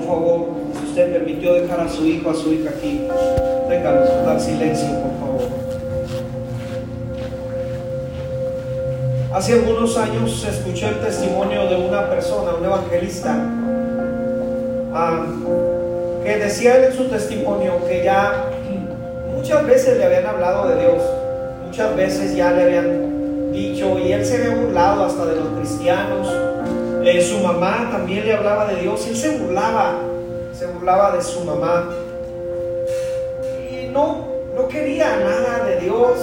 [0.00, 0.46] por favor,
[0.78, 3.06] si usted permitió dejar a su hijo, a su hija aquí,
[3.68, 5.48] ténganos dar silencio, por favor.
[9.32, 13.36] Hace algunos años escuché el testimonio de una persona, un evangelista,
[14.92, 15.26] ah,
[16.24, 18.46] que decía en su testimonio que ya
[19.34, 21.02] muchas veces le habían hablado de Dios,
[21.64, 26.49] muchas veces ya le habían dicho, y él se había burlado hasta de los cristianos.
[27.02, 29.94] Eh, su mamá también le hablaba de Dios, él se burlaba,
[30.52, 31.88] se burlaba de su mamá.
[33.70, 36.18] Y no, no quería nada de Dios.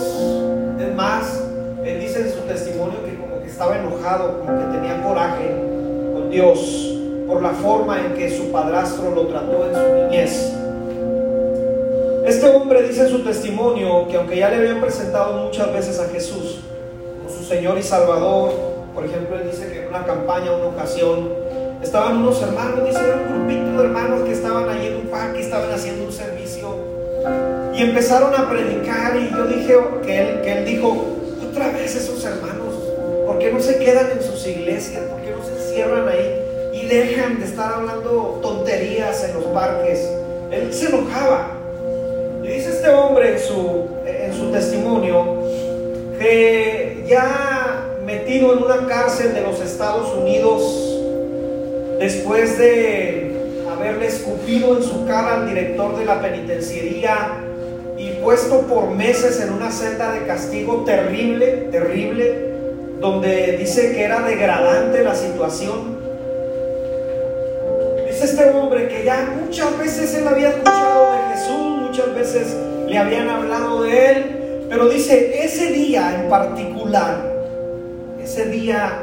[0.80, 1.44] Es más,
[1.84, 5.50] él dice en su testimonio que como que estaba enojado, como que tenía coraje
[6.14, 6.94] con Dios
[7.28, 10.54] por la forma en que su padrastro lo trató en su niñez.
[12.26, 16.08] Este hombre dice en su testimonio que aunque ya le habían presentado muchas veces a
[16.10, 16.60] Jesús
[17.18, 18.52] como su Señor y Salvador,
[18.94, 21.30] por ejemplo, él dice que una campaña, una ocasión,
[21.82, 25.72] estaban unos hermanos, dice, un grupito de hermanos que estaban allí en un parque, estaban
[25.72, 26.98] haciendo un servicio
[27.76, 31.06] y empezaron a predicar y yo dije que él, que él dijo,
[31.50, 32.74] otra vez esos hermanos,
[33.26, 35.04] ¿por qué no se quedan en sus iglesias?
[35.04, 36.42] ¿Por qué no se encierran ahí
[36.74, 40.10] y dejan de estar hablando tonterías en los parques?
[40.52, 41.52] Él se enojaba.
[42.44, 45.44] Y dice este hombre en su, en su testimonio
[46.18, 47.67] que ya
[48.08, 50.98] metido en una cárcel de los Estados Unidos,
[52.00, 53.34] después de
[53.70, 57.44] haberle escupido en su cara al director de la penitenciaría
[57.98, 62.54] y puesto por meses en una celda de castigo terrible, terrible,
[63.02, 65.98] donde dice que era degradante la situación.
[68.08, 72.56] Dice este hombre que ya muchas veces él había escuchado de Jesús, muchas veces
[72.88, 77.37] le habían hablado de él, pero dice, ese día en particular,
[78.38, 79.00] ese día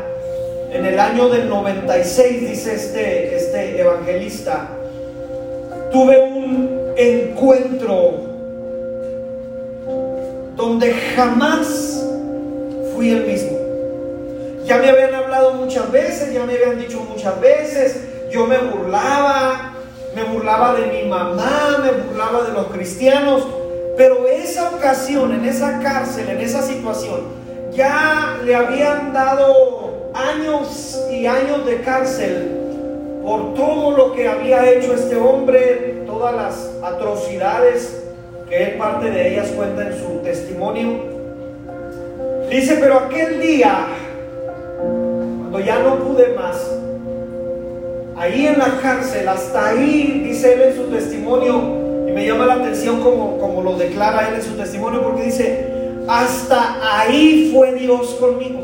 [0.70, 4.68] en el año del 96, dice este, este evangelista,
[5.90, 8.12] tuve un encuentro
[10.54, 12.06] donde jamás
[12.94, 13.58] fui el mismo.
[14.66, 17.96] Ya me habían hablado muchas veces, ya me habían dicho muchas veces,
[18.30, 19.74] yo me burlaba,
[20.14, 23.42] me burlaba de mi mamá, me burlaba de los cristianos,
[23.96, 27.43] pero esa ocasión, en esa cárcel, en esa situación,
[27.74, 32.60] ya le habían dado años y años de cárcel
[33.22, 38.02] por todo lo que había hecho este hombre, todas las atrocidades
[38.48, 41.14] que él parte de ellas cuenta en su testimonio.
[42.50, 43.86] Dice, pero aquel día,
[44.78, 46.70] cuando ya no pude más,
[48.16, 51.54] ahí en la cárcel, hasta ahí, dice él en su testimonio,
[52.06, 55.73] y me llama la atención como, como lo declara él en su testimonio, porque dice,
[56.06, 58.60] hasta ahí fue Dios conmigo.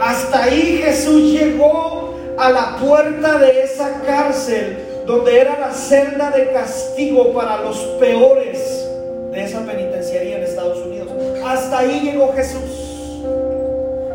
[0.00, 6.52] Hasta ahí Jesús llegó a la puerta de esa cárcel donde era la celda de
[6.52, 8.88] castigo para los peores
[9.32, 11.08] de esa penitenciaría en Estados Unidos.
[11.44, 13.22] Hasta ahí llegó Jesús.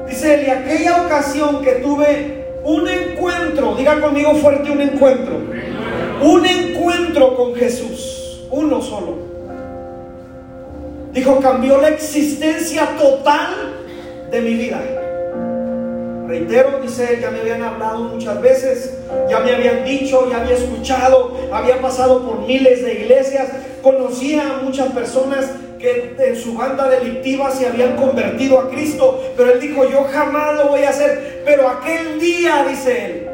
[0.07, 5.35] Dice él, aquella ocasión que tuve un encuentro, diga conmigo fuerte un encuentro,
[6.21, 9.22] un encuentro con Jesús, uno solo.
[11.13, 13.75] Dijo, cambió la existencia total
[14.31, 14.81] de mi vida.
[16.27, 18.97] Reitero, dice él, ya me habían hablado muchas veces,
[19.29, 23.49] ya me habían dicho, ya había escuchado, había pasado por miles de iglesias,
[23.83, 25.45] conocía a muchas personas
[25.77, 30.55] que en su banda delictiva se habían convertido a Cristo, pero él dijo, yo jamás
[30.55, 33.29] lo voy a hacer, pero aquel día, dice él,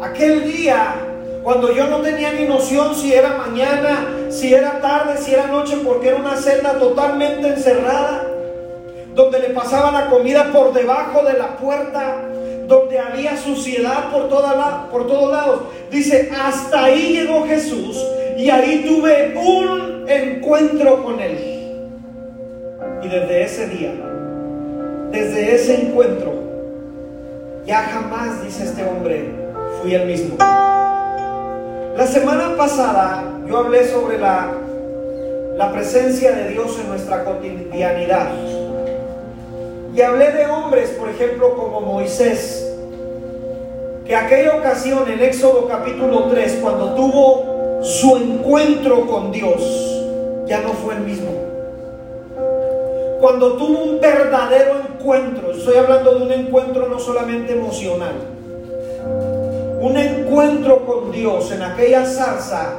[0.00, 0.94] aquel día,
[1.42, 5.78] cuando yo no tenía ni noción si era mañana, si era tarde, si era noche,
[5.84, 8.26] porque era una celda totalmente encerrada,
[9.14, 12.22] donde le pasaba la comida por debajo de la puerta,
[12.66, 14.28] donde había suciedad por,
[14.90, 15.60] por todos lados.
[15.90, 18.02] Dice, hasta ahí llegó Jesús
[18.38, 21.36] y ahí tuve un encuentro con Él.
[23.02, 23.92] Y desde ese día,
[25.10, 26.32] desde ese encuentro,
[27.66, 29.30] ya jamás, dice este hombre,
[29.82, 30.36] fui el mismo.
[32.00, 34.54] La semana pasada yo hablé sobre la,
[35.54, 38.30] la presencia de Dios en nuestra cotidianidad.
[39.94, 42.74] Y hablé de hombres, por ejemplo, como Moisés,
[44.06, 49.60] que aquella ocasión en Éxodo capítulo 3, cuando tuvo su encuentro con Dios,
[50.46, 51.32] ya no fue el mismo.
[53.20, 58.14] Cuando tuvo un verdadero encuentro, estoy hablando de un encuentro no solamente emocional,
[59.80, 62.74] un encuentro con Dios en aquella zarza,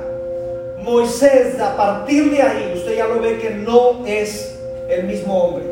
[0.83, 4.56] Moisés, a partir de ahí, usted ya lo ve que no es
[4.88, 5.63] el mismo hombre.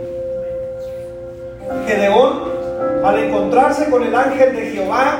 [1.87, 2.43] Gedeón,
[3.03, 5.19] al encontrarse con el ángel de Jehová,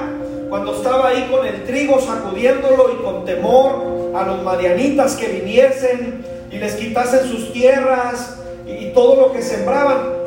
[0.50, 6.26] cuando estaba ahí con el trigo sacudiéndolo y con temor a los marianitas que viniesen
[6.52, 8.36] y les quitasen sus tierras
[8.66, 10.18] y todo lo que sembraban.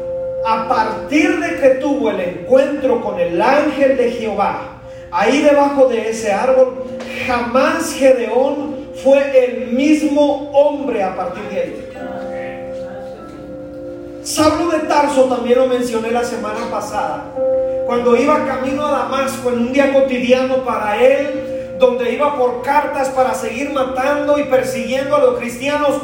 [0.46, 4.81] A partir de que tuvo el encuentro con el ángel de Jehová,
[5.12, 6.84] ahí debajo de ese árbol,
[7.26, 11.88] jamás Gedeón fue el mismo hombre a partir de ahí.
[14.24, 17.24] Sablo de Tarso también lo mencioné la semana pasada.
[17.86, 23.08] Cuando iba camino a Damasco en un día cotidiano para él, donde iba por cartas
[23.10, 25.96] para seguir matando y persiguiendo a los cristianos,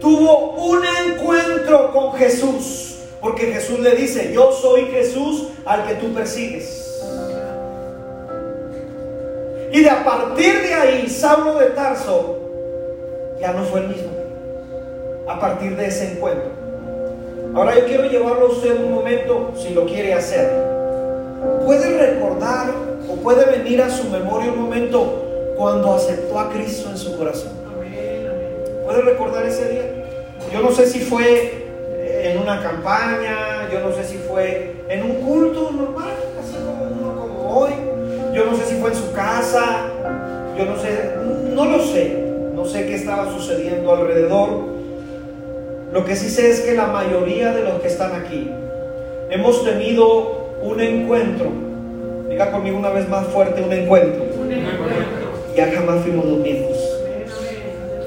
[0.00, 2.96] tuvo un encuentro con Jesús.
[3.20, 6.85] Porque Jesús le dice, yo soy Jesús al que tú persigues.
[9.76, 12.38] Y de a partir de ahí, Saulo de Tarso
[13.38, 14.08] ya no fue el mismo.
[15.28, 16.48] A partir de ese encuentro.
[17.54, 20.50] Ahora yo quiero llevarlo a usted un momento, si lo quiere hacer.
[21.66, 22.68] ¿Puede recordar
[23.06, 27.52] o puede venir a su memoria un momento cuando aceptó a Cristo en su corazón?
[28.82, 29.90] ¿Puede recordar ese día?
[30.54, 31.66] Yo no sé si fue
[32.22, 36.15] en una campaña, yo no sé si fue en un culto normal,
[38.86, 39.80] fue en su casa,
[40.56, 41.10] yo no sé,
[41.52, 42.24] no lo sé,
[42.54, 44.48] no sé qué estaba sucediendo alrededor.
[45.92, 48.48] Lo que sí sé es que la mayoría de los que están aquí
[49.30, 51.48] hemos tenido un encuentro,
[52.28, 54.24] diga conmigo una vez más fuerte, un encuentro.
[55.56, 56.78] Ya jamás fuimos los mismos.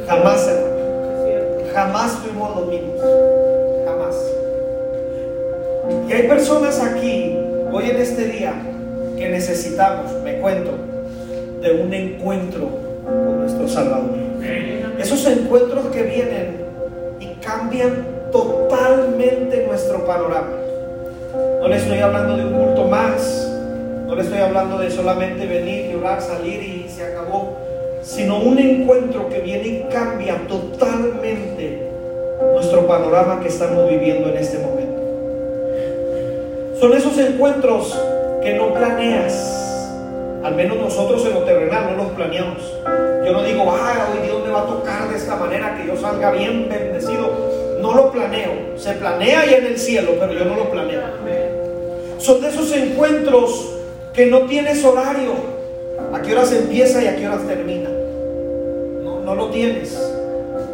[0.07, 0.49] Jamás,
[1.73, 3.01] jamás fuimos los mismos.
[3.85, 4.15] Jamás.
[6.07, 7.37] Y hay personas aquí,
[7.69, 8.53] hoy en este día,
[9.19, 10.71] que necesitamos, me cuento,
[11.61, 12.69] de un encuentro
[13.03, 14.11] con nuestro Salvador.
[14.97, 16.55] Esos encuentros que vienen
[17.19, 20.53] y cambian totalmente nuestro panorama.
[21.59, 23.51] No le estoy hablando de un culto más,
[24.07, 27.57] no le estoy hablando de solamente venir, llorar, salir y se acabó,
[28.01, 31.89] sino un encuentro que viene y cambia totalmente
[32.53, 34.99] nuestro panorama que estamos viviendo en este momento.
[36.79, 37.99] Son esos encuentros
[38.41, 39.33] que no planeas.
[40.43, 42.61] Al menos nosotros en lo terrenal no los planeamos.
[43.25, 45.97] Yo no digo, ah, hoy Dios me va a tocar de esta manera que yo
[45.97, 47.77] salga bien bendecido.
[47.81, 48.77] No lo planeo.
[48.77, 51.01] Se planea ahí en el cielo, pero yo no lo planeo.
[52.17, 53.73] Son de esos encuentros
[54.13, 55.33] que no tienes horario.
[56.13, 57.89] ¿A qué horas empieza y a qué horas termina?
[59.03, 59.97] No, no lo tienes.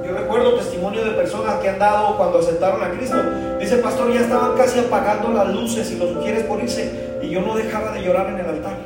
[0.05, 3.17] Yo recuerdo testimonio de personas que han dado cuando aceptaron a Cristo.
[3.59, 7.04] Dice, pastor, ya estaban casi apagando las luces y los sugieres por irse.
[7.25, 8.77] Y yo no dejaba de llorar en el altar.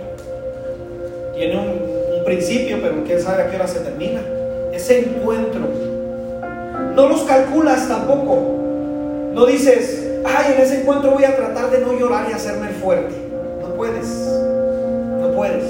[1.35, 4.21] Tiene un, principio, pero quién sabe a qué hora se termina.
[4.71, 5.61] Ese encuentro.
[6.95, 8.59] No los calculas tampoco.
[9.33, 13.15] No dices, ay, en ese encuentro voy a tratar de no llorar y hacerme fuerte.
[13.61, 14.07] No puedes.
[14.07, 15.65] No puedes.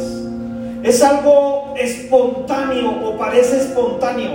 [0.83, 4.31] Es algo espontáneo o parece espontáneo.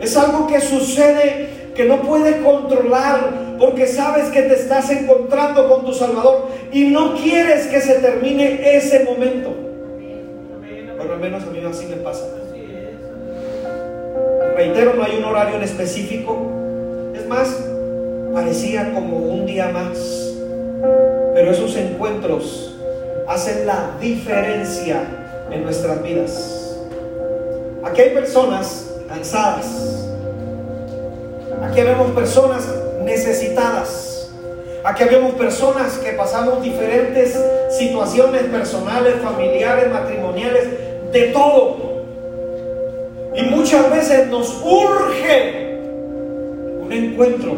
[0.00, 5.84] Es algo que sucede que no puedes controlar porque sabes que te estás encontrando con
[5.84, 9.50] tu Salvador y no quieres que se termine ese momento.
[10.98, 12.24] Pero al menos a mí así me pasa.
[14.56, 16.36] Reitero, no hay un horario en específico.
[17.14, 17.56] Es más,
[18.32, 19.98] parecía como un día más.
[21.34, 22.76] Pero esos encuentros
[23.26, 25.02] hacen la diferencia
[25.50, 26.78] en nuestras vidas.
[27.84, 30.06] Aquí hay personas cansadas.
[31.62, 32.68] Aquí vemos personas
[33.04, 34.30] necesitadas.
[34.84, 37.38] Aquí vemos personas que pasamos diferentes
[37.70, 40.68] situaciones personales, familiares, matrimoniales,
[41.10, 41.76] de todo.
[43.34, 45.78] Y muchas veces nos urge
[46.80, 47.56] un encuentro.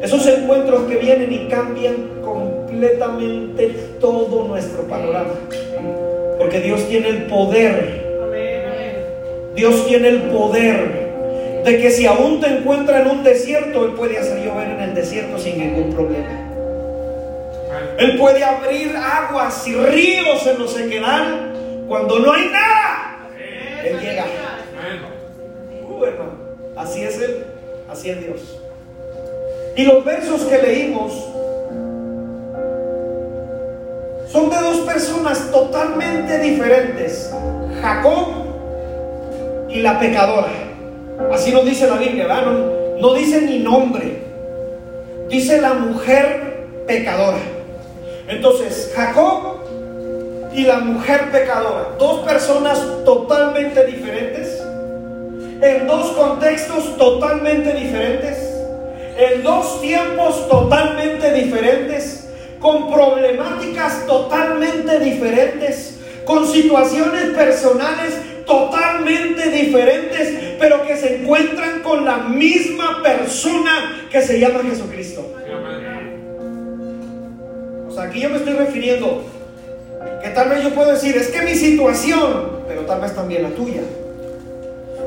[0.00, 5.34] Esos encuentros que vienen y cambian completamente todo nuestro panorama.
[6.38, 8.04] Porque Dios tiene el poder.
[9.56, 11.03] Dios tiene el poder
[11.64, 14.94] de que si aún te encuentra en un desierto, Él puede hacer llover en el
[14.94, 16.44] desierto sin ningún problema.
[17.98, 21.54] Él puede abrir aguas y ríos en los sequedal
[21.88, 23.28] cuando no hay nada.
[23.82, 24.24] Él llega.
[25.88, 26.04] Uh,
[26.76, 27.44] así es Él,
[27.90, 28.60] así es Dios.
[29.76, 31.12] Y los versos que leímos
[34.30, 37.32] son de dos personas totalmente diferentes.
[37.80, 38.28] Jacob
[39.70, 40.63] y la pecadora.
[41.34, 42.46] Así nos dice la Biblia, ¿verdad?
[43.00, 44.22] No, dice ni nombre.
[45.28, 47.38] Dice la mujer pecadora.
[48.28, 49.56] Entonces, Jacob
[50.54, 54.62] y la mujer pecadora, dos personas totalmente diferentes,
[55.60, 58.38] en dos contextos totalmente diferentes,
[59.18, 62.28] en dos tiempos totalmente diferentes,
[62.60, 68.14] con problemáticas totalmente diferentes, con situaciones personales
[68.46, 75.22] totalmente diferentes, pero que se encuentran con la misma persona que se llama Jesucristo.
[77.86, 79.24] O sea, aquí yo me estoy refiriendo
[80.22, 83.50] que tal vez yo puedo decir, es que mi situación, pero tal vez también la
[83.50, 83.82] tuya.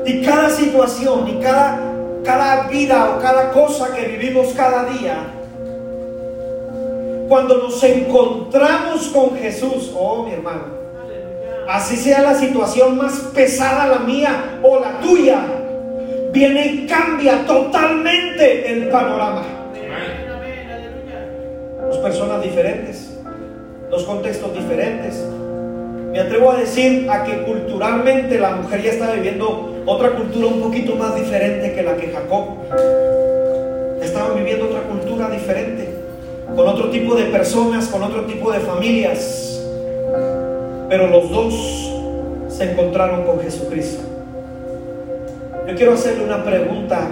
[0.06, 1.92] Y cada situación y cada,
[2.24, 5.16] cada vida o cada cosa que vivimos cada día,
[7.28, 10.77] cuando nos encontramos con Jesús, oh mi hermano,
[11.68, 15.38] así sea la situación más pesada la mía o la tuya,
[16.32, 19.42] viene y cambia totalmente el panorama.
[21.88, 23.18] Dos personas diferentes,
[23.90, 25.22] dos contextos diferentes.
[26.10, 30.62] Me atrevo a decir a que culturalmente la mujer ya está viviendo otra cultura un
[30.62, 32.44] poquito más diferente que la que Jacob.
[34.02, 35.86] Estaban viviendo otra cultura diferente,
[36.56, 39.48] con otro tipo de personas, con otro tipo de familias
[40.88, 41.92] pero los dos
[42.48, 44.02] se encontraron con Jesucristo.
[45.66, 47.08] Yo quiero hacerle una pregunta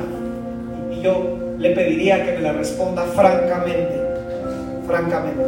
[0.90, 4.00] y yo le pediría que me la responda francamente,
[4.87, 5.42] francamente.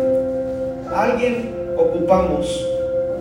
[0.94, 2.66] ¿Alguien ocupamos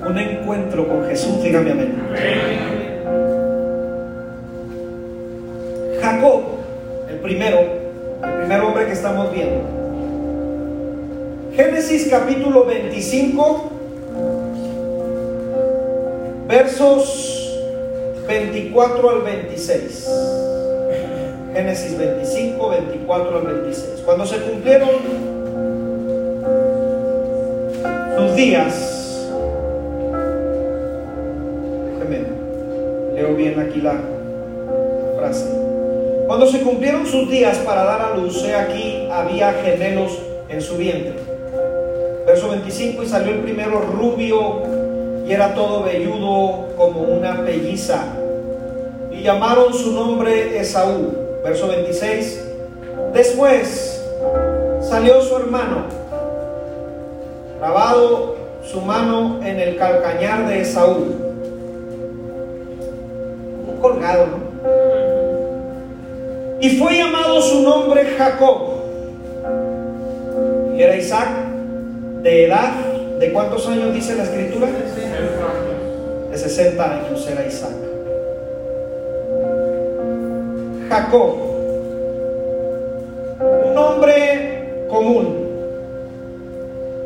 [0.05, 1.41] un encuentro con Jesús?
[1.41, 1.95] Dígame amén.
[6.01, 6.41] Jacob,
[7.09, 7.59] el primero,
[8.23, 9.61] el primer hombre que estamos viendo.
[11.55, 13.66] Génesis capítulo 25
[16.57, 17.53] versos
[18.27, 20.09] 24 al 26.
[21.53, 24.01] Génesis 25, 24 al 26.
[24.03, 24.89] Cuando se cumplieron
[28.17, 29.29] sus días,
[31.93, 32.25] déjeme,
[33.13, 34.01] leo bien aquí la
[35.19, 35.45] frase.
[36.25, 40.17] Cuando se cumplieron sus días para dar a luz, he aquí había gemelos
[40.49, 41.17] en su vientre.
[42.25, 44.86] Verso 25, y salió el primero rubio
[45.27, 48.05] y era todo velludo como una pelliza.
[49.11, 51.11] Y llamaron su nombre Esaú.
[51.43, 52.45] Verso 26.
[53.13, 54.01] Después
[54.81, 55.85] salió su hermano,
[57.59, 60.95] grabado su mano en el calcañar de Esaú.
[63.67, 64.47] Un colgado, ¿no?
[66.61, 68.57] Y fue llamado su nombre Jacob.
[70.75, 71.29] Y era Isaac
[72.21, 72.71] de edad
[73.19, 74.67] ¿De cuántos años dice la escritura?
[76.37, 77.71] De 60 años era Isaac.
[80.87, 81.35] Jacob,
[83.65, 85.47] un hombre común,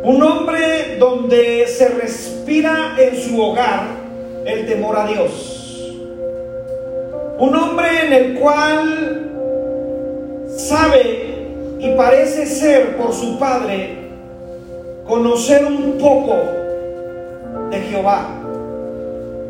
[0.04, 3.84] un hombre donde se respira en su hogar
[4.44, 5.96] el temor a Dios,
[7.40, 9.32] un hombre en el cual
[10.58, 11.46] sabe
[11.80, 13.96] y parece ser por su padre
[15.08, 16.36] conocer un poco
[17.70, 18.41] de Jehová.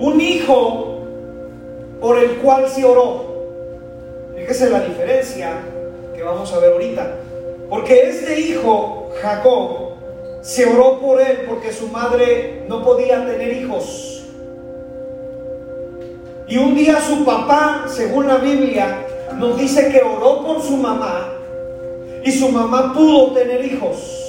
[0.01, 0.97] Un hijo
[2.01, 3.25] por el cual se oró.
[4.35, 5.53] Fíjese la diferencia
[6.13, 7.15] que vamos a ver ahorita.
[7.69, 9.91] Porque este hijo, Jacob,
[10.41, 14.23] se oró por él porque su madre no podía tener hijos.
[16.47, 19.05] Y un día su papá, según la Biblia,
[19.37, 21.29] nos dice que oró por su mamá
[22.25, 24.21] y su mamá pudo tener hijos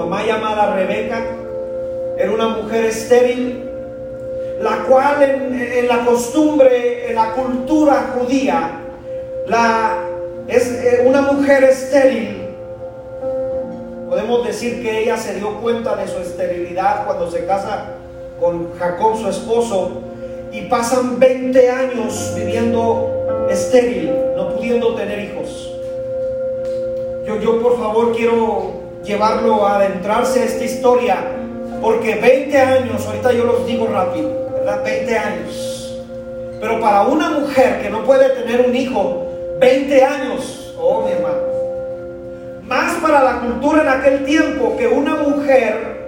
[0.00, 1.22] mamá llamada Rebeca
[2.16, 3.69] era una mujer estéril,
[4.60, 8.72] la cual en, la costumbre, en la cultura judía,
[10.46, 12.42] es eh, una mujer estéril.
[14.08, 17.84] Podemos decir que ella se dio cuenta de su esterilidad cuando se casa
[18.38, 19.92] con Jacob, su esposo,
[20.52, 25.72] y pasan 20 años viviendo estéril, no pudiendo tener hijos.
[27.26, 28.72] Yo, yo por favor quiero
[29.04, 31.16] llevarlo a adentrarse a esta historia,
[31.80, 34.39] porque 20 años, ahorita yo los digo rápido,
[34.70, 34.84] ¿verdad?
[34.84, 36.00] 20 años.
[36.60, 39.26] Pero para una mujer que no puede tener un hijo,
[39.60, 41.38] 20 años, oh mi hermano,
[42.64, 46.00] más para la cultura en aquel tiempo que una mujer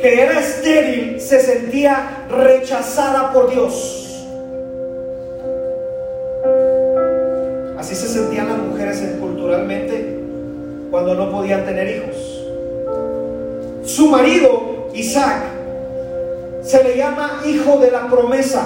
[0.00, 4.06] que era estéril se sentía rechazada por Dios.
[7.78, 10.18] Así se sentían las mujeres culturalmente
[10.90, 12.16] cuando no podían tener hijos.
[13.84, 15.59] Su marido, Isaac,
[16.70, 18.64] se le llama hijo de la promesa,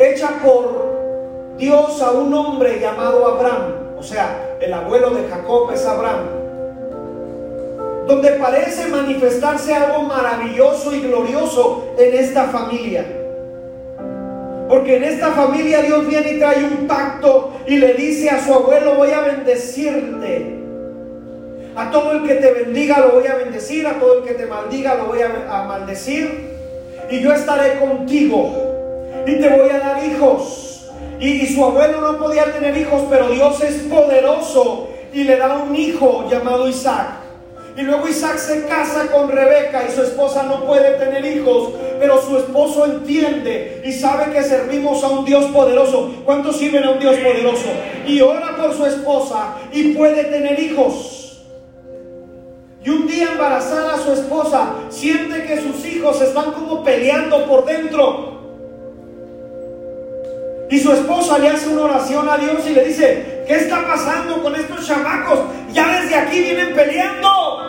[0.00, 5.86] hecha por Dios a un hombre llamado Abraham, o sea, el abuelo de Jacob es
[5.86, 6.26] Abraham,
[8.08, 13.04] donde parece manifestarse algo maravilloso y glorioso en esta familia.
[14.68, 18.52] Porque en esta familia Dios viene y trae un pacto y le dice a su
[18.52, 20.64] abuelo, voy a bendecirte
[21.76, 24.46] A todo el que te bendiga lo voy a bendecir, a todo el que te
[24.46, 26.55] maldiga lo voy a, maldecir.
[27.10, 28.52] Y yo estaré contigo
[29.26, 30.86] y te voy a dar hijos.
[31.20, 35.74] Y, su abuelo no podía tener hijos, pero Dios es poderoso y le da un
[35.74, 37.26] hijo llamado Isaac.
[37.76, 42.20] Y luego Isaac se casa con Rebeca y su esposa no puede tener hijos, pero
[42.22, 46.10] su esposo entiende y sabe que servimos a un Dios poderoso.
[46.24, 47.68] ¿Cuántos sirven a un Dios poderoso?
[48.06, 51.15] Y ora por su esposa y puede tener hijos.
[52.86, 57.66] Y un día embarazada a su esposa, siente que sus hijos están como peleando por
[57.66, 58.36] dentro.
[60.70, 64.42] Y su esposa le hace una oración a Dios y le dice, ¿qué está pasando
[64.42, 65.40] con estos chamacos?
[65.72, 67.66] Ya desde aquí vienen peleando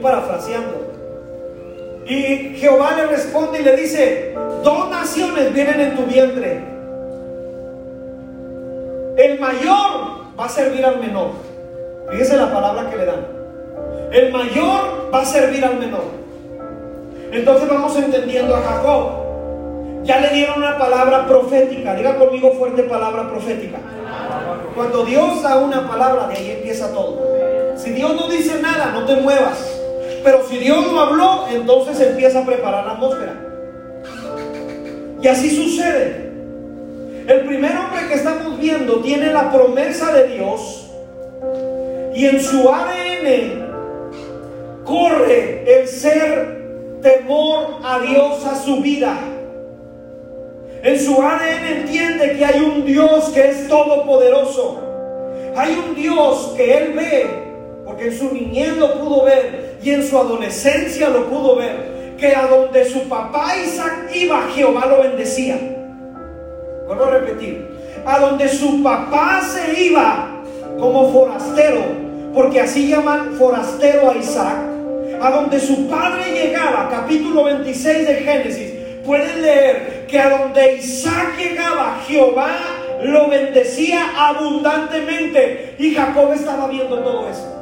[0.00, 0.86] parafraseando.
[2.06, 4.34] Y Jehová le responde y le dice,
[4.64, 6.64] dos naciones vienen en tu vientre.
[9.16, 11.30] El mayor va a servir al menor.
[12.10, 13.37] Fíjese la palabra que le dan.
[14.12, 16.04] El mayor va a servir al menor.
[17.30, 19.28] Entonces vamos entendiendo a Jacob.
[20.04, 21.94] Ya le dieron una palabra profética.
[21.94, 23.78] Diga conmigo fuerte palabra profética.
[24.74, 27.20] Cuando Dios da una palabra, de ahí empieza todo.
[27.76, 29.78] Si Dios no dice nada, no te muevas.
[30.24, 33.34] Pero si Dios no habló, entonces empieza a preparar la atmósfera.
[35.20, 36.28] Y así sucede.
[37.26, 40.90] El primer hombre que estamos viendo tiene la promesa de Dios
[42.14, 43.67] y en su ADN
[44.88, 49.16] corre el ser temor a Dios a su vida.
[50.82, 54.80] En su ADN entiende que hay un Dios que es todopoderoso.
[55.56, 57.48] Hay un Dios que él ve
[57.88, 62.36] porque en su niñez lo pudo ver y en su adolescencia lo pudo ver, que
[62.36, 65.58] a donde su papá Isaac iba, Jehová lo bendecía.
[66.86, 67.66] Vuelvo a repetir,
[68.04, 70.42] a donde su papá se iba
[70.78, 71.80] como forastero,
[72.34, 74.58] porque así llaman forastero a Isaac,
[75.20, 78.72] a donde su padre llegaba, capítulo 26 de Génesis,
[79.04, 82.50] pueden leer que a donde Isaac llegaba, Jehová
[83.02, 87.54] lo bendecía abundantemente y Jacob estaba viendo todo eso.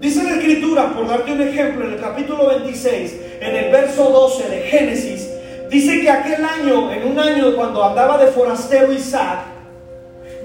[0.00, 4.48] Dice la escritura, por darte un ejemplo, en el capítulo 26, en el verso 12
[4.48, 5.28] de Génesis,
[5.68, 9.40] dice que aquel año, en un año cuando andaba de forastero Isaac,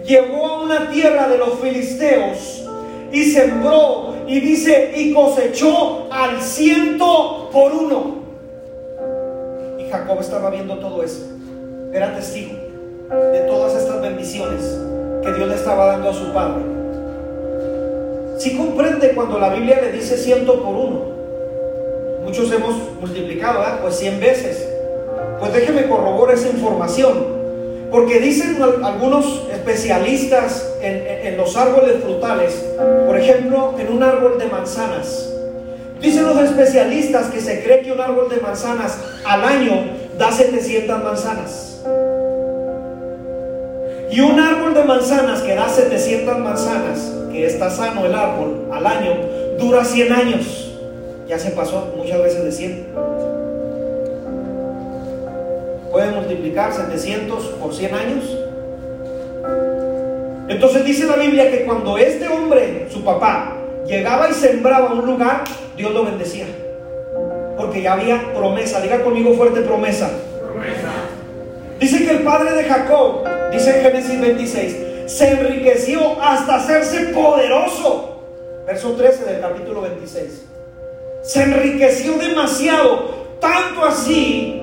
[0.06, 2.63] llegó a una tierra de los filisteos
[3.14, 8.16] y sembró y dice y cosechó al ciento por uno.
[9.78, 11.22] Y Jacob estaba viendo todo eso.
[11.94, 12.56] Era testigo
[13.32, 14.80] de todas estas bendiciones
[15.22, 16.64] que Dios le estaba dando a su padre.
[18.40, 21.14] Si comprende cuando la Biblia le dice ciento por uno.
[22.24, 23.64] Muchos hemos multiplicado.
[23.84, 24.68] Pues cien veces.
[25.40, 27.43] Pues déjeme corroborar esa información.
[27.94, 32.66] Porque dicen algunos especialistas en, los árboles frutales,
[33.06, 35.30] por ejemplo, en un árbol de manzanas.
[36.02, 41.04] Dicen los especialistas que se cree que un árbol de manzanas al año da 700
[41.04, 41.84] manzanas.
[44.10, 48.88] Y un árbol de manzanas que da 700 manzanas que está sano el árbol al
[48.88, 49.18] año,
[49.60, 50.72] dura 100 años.
[51.28, 53.43] Ya se pasó muchas veces de 100.
[55.94, 58.24] Puede multiplicar 700 por 100 años.
[60.50, 65.44] Entonces dice la Biblia que cuando este hombre, su papá, llegaba y sembraba un lugar,
[65.78, 66.48] Dios lo bendecía.
[67.56, 68.82] Porque ya había promesa.
[68.82, 70.10] Diga conmigo fuerte promesa.
[70.42, 70.90] promesa.
[71.80, 78.20] Dice que el padre de Jacob, dice en Génesis 26, se enriqueció hasta hacerse poderoso.
[78.66, 80.46] Verso 13 del capítulo 26.
[81.22, 84.63] Se enriqueció demasiado, tanto así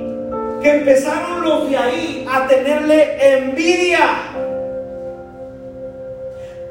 [0.63, 4.09] que empezaron los de ahí a tenerle envidia.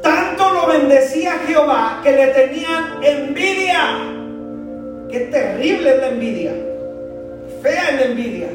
[0.02, 3.99] Tanto lo bendecía Jehová que le tenían envidia.
[5.10, 6.54] Qué terrible es la envidia.
[7.62, 8.47] Fea es la envidia.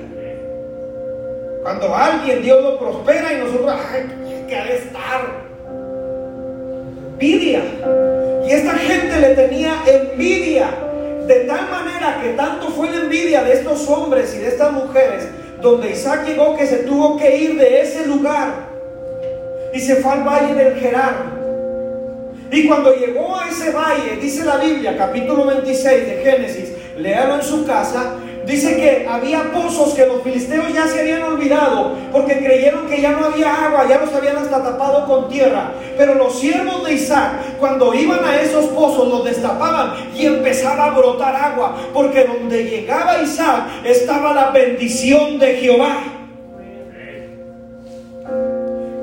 [1.62, 3.74] Cuando alguien Dios lo prospera y nosotros,
[4.48, 5.44] que ha de estar.
[7.12, 7.62] Envidia.
[8.46, 10.68] Y esta gente le tenía envidia.
[11.26, 15.26] De tal manera que tanto fue la envidia de estos hombres y de estas mujeres,
[15.60, 18.52] donde Isaac llegó que se tuvo que ir de ese lugar.
[19.72, 21.14] Y se fue al valle del Gerar.
[22.50, 27.42] Y cuando llegó a ese valle, dice la Biblia, capítulo 26 de Génesis, léalo en
[27.42, 28.14] su casa,
[28.46, 33.12] Dice que había pozos que los filisteos ya se habían olvidado porque creyeron que ya
[33.12, 35.72] no había agua, ya los habían hasta tapado con tierra.
[35.96, 40.90] Pero los siervos de Isaac, cuando iban a esos pozos, los destapaban y empezaba a
[40.90, 45.96] brotar agua, porque donde llegaba Isaac estaba la bendición de Jehová.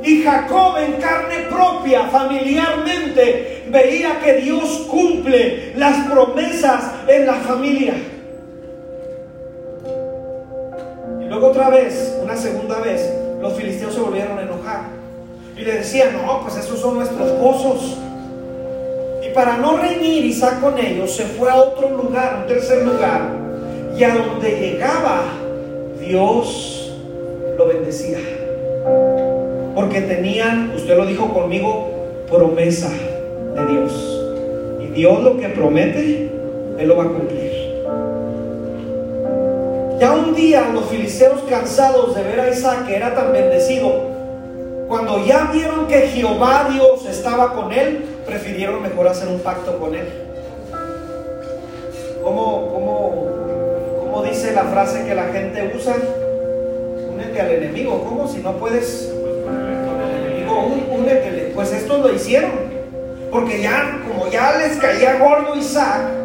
[0.03, 7.93] Y Jacob en carne propia, familiarmente, veía que Dios cumple las promesas en la familia.
[11.31, 13.09] Luego otra vez, una segunda vez,
[13.41, 14.81] los filisteos se volvieron a enojar.
[15.57, 17.97] Y le decían, no, pues esos son nuestros gozos.
[19.25, 23.29] Y para no reñir Isaac con ellos, se fue a otro lugar, un tercer lugar.
[23.97, 25.23] Y a donde llegaba,
[26.01, 26.91] Dios
[27.57, 28.19] lo bendecía.
[29.73, 31.91] Porque tenían, usted lo dijo conmigo,
[32.29, 34.19] promesa de Dios.
[34.81, 36.29] Y Dios lo que promete,
[36.77, 37.50] Él lo va a cumplir.
[40.01, 43.91] Ya un día los filisteos cansados de ver a Isaac que era tan bendecido,
[44.87, 49.93] cuando ya vieron que Jehová Dios estaba con él, prefirieron mejor hacer un pacto con
[49.93, 50.07] él.
[52.23, 53.25] ¿Cómo, cómo,
[53.99, 55.95] cómo dice la frase que la gente usa?
[57.13, 58.03] Únete al enemigo.
[58.03, 58.27] ¿Cómo?
[58.27, 59.13] Si no puedes
[59.45, 61.51] con el enemigo, únete.
[61.53, 62.49] Pues esto lo hicieron.
[63.31, 66.20] Porque ya, como ya les caía gordo Isaac,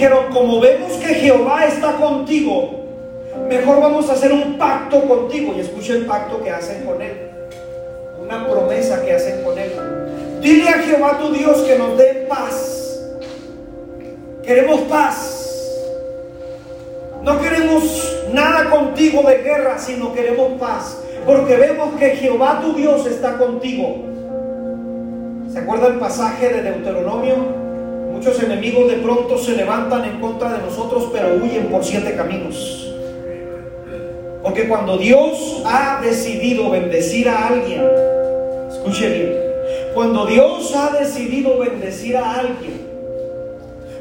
[0.00, 2.70] dijeron, como vemos que Jehová está contigo,
[3.50, 5.52] mejor vamos a hacer un pacto contigo.
[5.54, 7.30] Y escucha el pacto que hacen con él.
[8.18, 9.72] Una promesa que hacen con él.
[10.40, 12.98] Dile a Jehová tu Dios que nos dé paz.
[14.42, 15.36] Queremos paz.
[17.22, 20.96] No queremos nada contigo de guerra, sino queremos paz.
[21.26, 23.96] Porque vemos que Jehová tu Dios está contigo.
[25.52, 27.69] ¿Se acuerda el pasaje de Deuteronomio?
[28.20, 32.92] Muchos enemigos de pronto se levantan en contra de nosotros, pero huyen por siete caminos.
[34.42, 37.82] Porque cuando Dios ha decidido bendecir a alguien,
[38.68, 39.36] escuche bien,
[39.94, 42.86] cuando Dios ha decidido bendecir a alguien,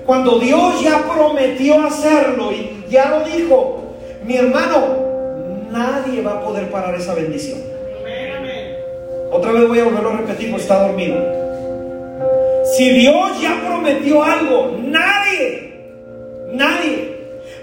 [0.05, 3.83] cuando Dios ya prometió hacerlo y ya lo dijo,
[4.25, 4.97] mi hermano,
[5.71, 7.59] nadie va a poder parar esa bendición.
[9.31, 11.38] Otra vez voy a volverlo a repetir porque está dormido.
[12.75, 15.73] Si Dios ya prometió algo, nadie,
[16.51, 17.17] nadie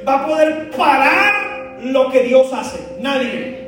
[0.07, 2.79] va a poder parar lo que Dios hace.
[3.01, 3.67] Nadie.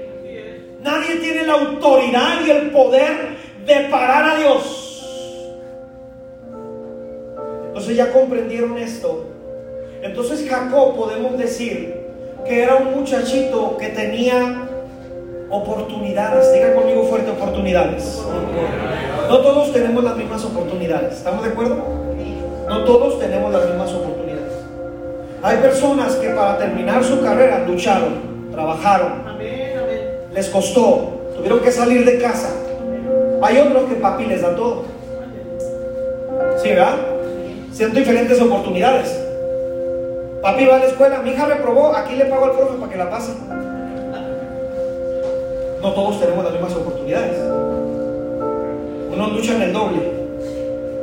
[0.82, 4.84] Nadie tiene la autoridad y el poder de parar a Dios.
[7.66, 9.26] Entonces ya comprendieron esto.
[10.02, 11.94] Entonces Jacob podemos decir
[12.46, 14.67] que era un muchachito que tenía
[15.50, 16.52] oportunidades.
[16.52, 18.22] Diga conmigo fuerte oportunidades.
[19.28, 21.14] No todos tenemos las mismas oportunidades.
[21.14, 21.76] ¿Estamos de acuerdo?
[22.68, 24.52] No todos tenemos las mismas oportunidades.
[25.42, 29.12] Hay personas que para terminar su carrera lucharon, trabajaron,
[30.32, 32.50] les costó, tuvieron que salir de casa.
[33.42, 34.82] Hay otros que papi les da todo.
[36.62, 36.96] ¿Sí, verdad?
[37.72, 39.16] Son diferentes oportunidades.
[40.42, 42.98] Papi va a la escuela, mi hija reprobó, aquí le pago al profe para que
[42.98, 43.32] la pase.
[45.82, 47.38] No todos tenemos las mismas oportunidades.
[49.12, 50.00] Unos luchan el doble,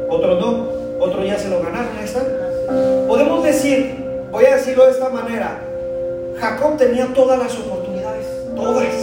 [0.10, 0.68] otros no,
[1.00, 2.26] otros ya se lo ganaron, ahí están.
[3.08, 5.62] Podemos decir Voy a decirlo de esta manera.
[6.38, 8.94] Jacob tenía todas las oportunidades, todas.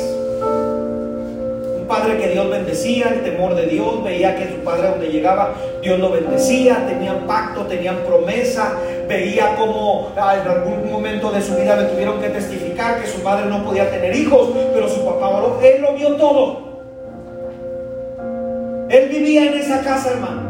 [1.80, 5.54] Un padre que Dios bendecía, el temor de Dios, veía que su padre donde llegaba,
[5.80, 8.74] Dios lo bendecía, tenían pacto, tenían promesa,
[9.08, 13.20] veía como ah, en algún momento de su vida le tuvieron que testificar que su
[13.20, 16.72] padre no podía tener hijos, pero su papá, él lo vio todo.
[18.88, 20.42] Él vivía en esa casa, hermano.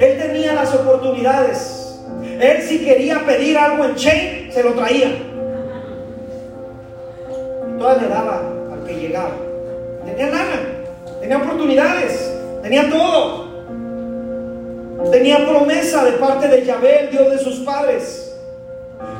[0.00, 2.00] Él tenía las oportunidades.
[2.40, 5.08] Él si quería pedir algo en Chain, se lo traía.
[7.68, 8.40] Y todas le daba
[8.72, 9.32] al que llegaba.
[10.06, 10.56] Tenía nada,
[11.20, 13.48] tenía oportunidades, tenía todo.
[15.10, 18.27] Tenía promesa de parte de Yahvé, el Dios de sus padres.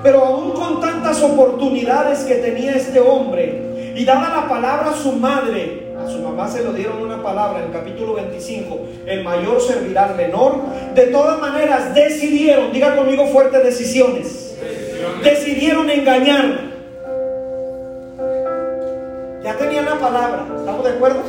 [0.02, 5.12] Pero aún con tantas oportunidades que tenía este hombre, y daba la palabra a su
[5.12, 10.04] madre, su mamá se lo dieron una palabra en el capítulo 25, el mayor servirá
[10.04, 10.56] al menor.
[10.94, 14.56] De todas maneras, decidieron, diga conmigo fuertes decisiones,
[15.22, 16.68] decidieron engañar.
[19.42, 21.22] Ya tenían la palabra, ¿estamos de acuerdo?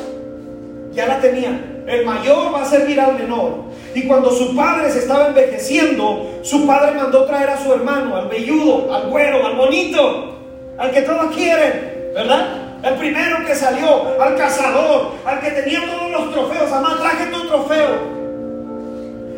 [0.94, 1.84] Ya la tenían.
[1.88, 3.69] El mayor va a servir al menor.
[4.00, 8.30] Y cuando su padre se estaba envejeciendo, su padre mandó traer a su hermano, al
[8.30, 10.38] velludo, al güero, al bonito,
[10.78, 12.80] al que todos quieren, ¿verdad?
[12.82, 16.72] El primero que salió, al cazador, al que tenía todos los trofeos.
[16.72, 17.90] Amá, traje tu trofeo.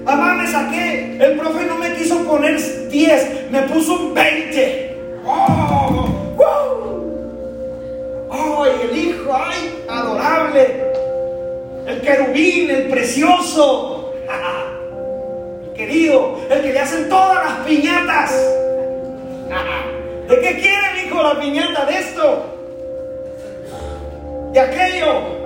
[0.06, 1.18] Amá, me saqué.
[1.20, 4.98] El profe no me quiso poner 10, me puso un 20.
[5.26, 6.08] ¡Oh!
[8.32, 9.34] ¡Ay, el hijo!
[9.34, 10.92] ¡Ay, adorable!
[11.88, 14.01] El querubín, el precioso.
[15.66, 18.32] El querido, el que le hacen todas las piñatas.
[20.30, 22.52] ¿De qué quiere, hijo, la piñata de esto?
[24.54, 25.42] de aquello.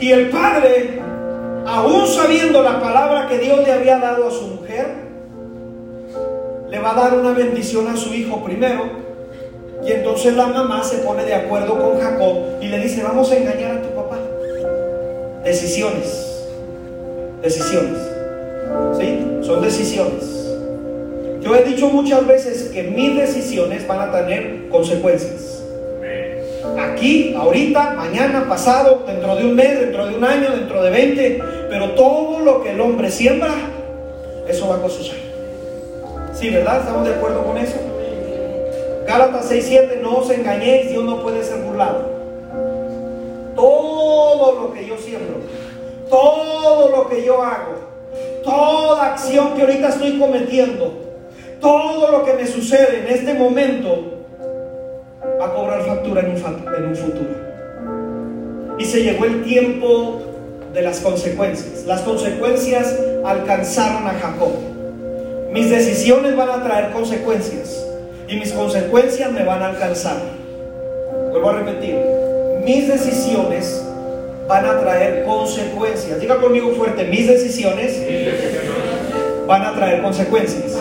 [0.00, 1.00] Y el padre,
[1.66, 4.86] aún sabiendo la palabra que Dios le había dado a su mujer,
[6.68, 9.02] le va a dar una bendición a su hijo primero.
[9.84, 13.36] Y entonces la mamá se pone de acuerdo con Jacob y le dice, vamos a
[13.36, 14.18] engañar a tu papá.
[15.44, 16.31] Decisiones.
[17.42, 17.98] Decisiones.
[18.98, 19.38] ¿Sí?
[19.42, 20.42] Son decisiones.
[21.40, 25.60] Yo he dicho muchas veces que mis decisiones van a tener consecuencias.
[26.78, 31.42] Aquí, ahorita, mañana, pasado, dentro de un mes, dentro de un año, dentro de 20,
[31.68, 33.52] pero todo lo que el hombre siembra,
[34.46, 35.18] eso va a cosechar.
[36.32, 36.80] Sí, ¿verdad?
[36.80, 37.76] ¿Estamos de acuerdo con eso?
[39.06, 42.06] Gálatas 6:7, no os engañéis, Dios no puede ser burlado.
[43.56, 45.34] Todo lo que yo siembro,
[46.12, 47.72] todo lo que yo hago,
[48.44, 50.92] toda acción que ahorita estoy cometiendo,
[51.58, 54.26] todo lo que me sucede en este momento
[55.40, 57.30] va a cobrar factura en un, en un futuro.
[58.78, 60.20] Y se llegó el tiempo
[60.74, 61.86] de las consecuencias.
[61.86, 62.94] Las consecuencias
[63.24, 64.52] alcanzaron a Jacob.
[65.50, 67.86] Mis decisiones van a traer consecuencias
[68.28, 70.18] y mis consecuencias me van a alcanzar.
[71.30, 71.96] Vuelvo a repetir,
[72.64, 73.82] mis decisiones
[74.52, 76.20] van a traer consecuencias.
[76.20, 77.98] Diga conmigo fuerte, mis decisiones
[79.46, 80.76] van a traer consecuencias.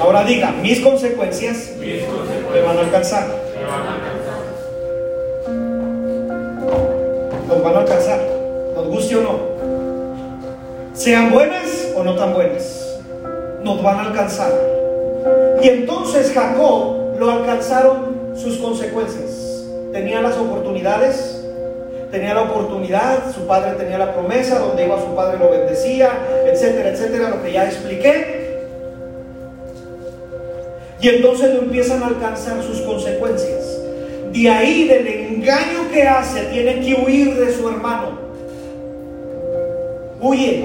[0.00, 3.28] Ahora diga, mis consecuencias me van a alcanzar.
[7.46, 8.20] Nos van a alcanzar,
[8.74, 9.38] nos guste o no.
[10.92, 12.98] Sean buenas o no tan buenas,
[13.62, 14.52] nos van a alcanzar.
[15.62, 19.64] Y entonces Jacob lo alcanzaron sus consecuencias.
[19.92, 21.39] Tenía las oportunidades,
[22.10, 26.10] tenía la oportunidad, su padre tenía la promesa, donde iba su padre lo bendecía,
[26.46, 28.40] etcétera, etcétera, lo que ya expliqué.
[31.00, 33.78] Y entonces lo empiezan a alcanzar sus consecuencias.
[34.32, 38.18] De ahí, del engaño que hace, tiene que huir de su hermano.
[40.20, 40.64] Huye.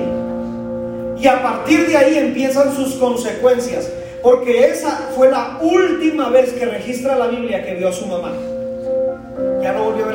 [1.18, 3.90] Y a partir de ahí empiezan sus consecuencias.
[4.22, 8.34] Porque esa fue la última vez que registra la Biblia que vio a su mamá.
[9.62, 10.15] Ya no volvió a ver.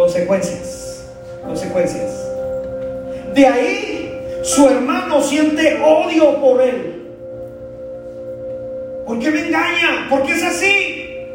[0.00, 1.04] Consecuencias.
[1.44, 2.10] Consecuencias.
[3.34, 7.06] De ahí su hermano siente odio por él.
[9.06, 10.06] ¿Por qué me engaña?
[10.08, 11.26] ¿Por qué es así?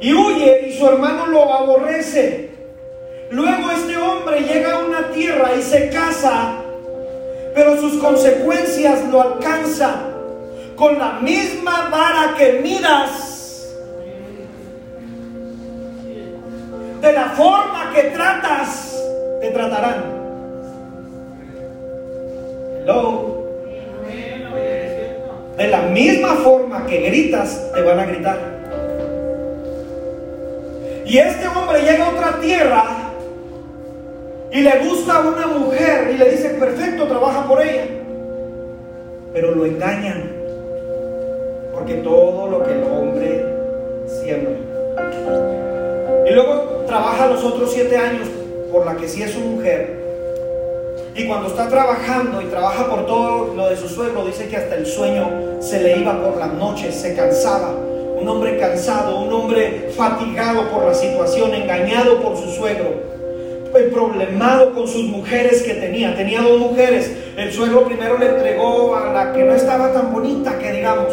[0.00, 2.50] Y huye y su hermano lo aborrece.
[3.30, 6.56] Luego este hombre llega a una tierra y se casa,
[7.54, 10.10] pero sus consecuencias lo alcanzan.
[10.74, 13.39] Con la misma vara que miras,
[17.10, 19.02] de la forma que tratas,
[19.40, 20.04] te tratarán.
[22.80, 23.40] Hello.
[25.56, 28.38] De la misma forma que gritas, te van a gritar.
[31.04, 32.84] Y este hombre llega a otra tierra
[34.52, 37.86] y le gusta una mujer y le dice, perfecto, trabaja por ella.
[39.32, 40.30] Pero lo engañan.
[41.74, 43.44] Porque todo lo que el hombre
[44.06, 44.52] siembra.
[46.28, 48.26] Y luego trabaja los otros siete años
[48.72, 50.00] por la que sí es su mujer
[51.14, 54.74] y cuando está trabajando y trabaja por todo lo de su suegro, dice que hasta
[54.76, 55.28] el sueño
[55.60, 57.70] se le iba por las noches, se cansaba.
[57.70, 63.10] Un hombre cansado, un hombre fatigado por la situación, engañado por su suegro
[63.92, 66.16] problemado con sus mujeres que tenía.
[66.16, 67.12] Tenía dos mujeres.
[67.36, 71.12] El suegro primero le entregó a la que no estaba tan bonita, que digamos.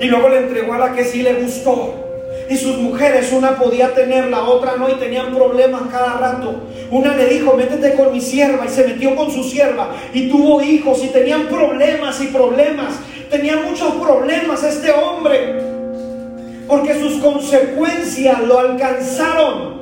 [0.00, 2.07] Y luego le entregó a la que sí le gustó
[2.48, 6.54] y sus mujeres, una podía tener, la otra no, y tenían problemas cada rato.
[6.90, 10.62] Una le dijo, métete con mi sierva, y se metió con su sierva, y tuvo
[10.62, 12.94] hijos, y tenían problemas y problemas.
[13.30, 15.60] Tenía muchos problemas este hombre,
[16.66, 19.78] porque sus consecuencias lo alcanzaron.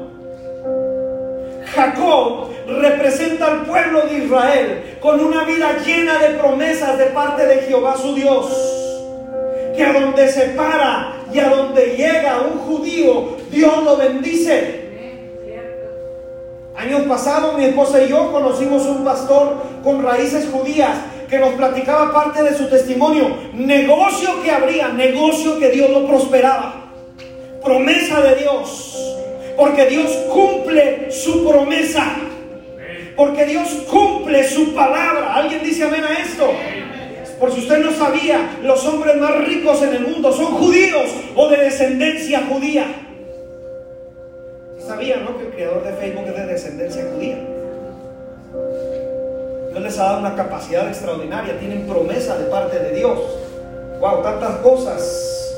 [1.74, 7.57] Jacob representa al pueblo de Israel con una vida llena de promesas de parte de
[7.62, 8.83] Jehová su Dios.
[9.76, 14.86] Que a donde se para y a donde llega un judío, Dios lo bendice.
[16.76, 20.96] Años pasados mi esposa y yo conocimos un pastor con raíces judías
[21.28, 23.34] que nos platicaba parte de su testimonio.
[23.54, 26.84] Negocio que habría, negocio que Dios lo prosperaba.
[27.64, 29.16] Promesa de Dios.
[29.56, 32.04] Porque Dios cumple su promesa.
[33.16, 35.34] Porque Dios cumple su palabra.
[35.34, 36.52] ¿Alguien dice amén a esto?
[37.38, 41.49] Por si usted no sabía, los hombres más ricos en el mundo son judíos o
[41.49, 42.87] de descendencia judía.
[44.87, 45.37] sabía, no?
[45.37, 47.38] Que el creador de Facebook es de descendencia judía.
[49.70, 53.18] Dios les ha dado una capacidad extraordinaria, tienen promesa de parte de Dios.
[54.01, 55.55] Wow, tantas cosas.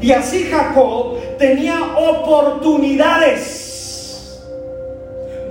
[0.00, 3.62] Y así Jacob tenía oportunidades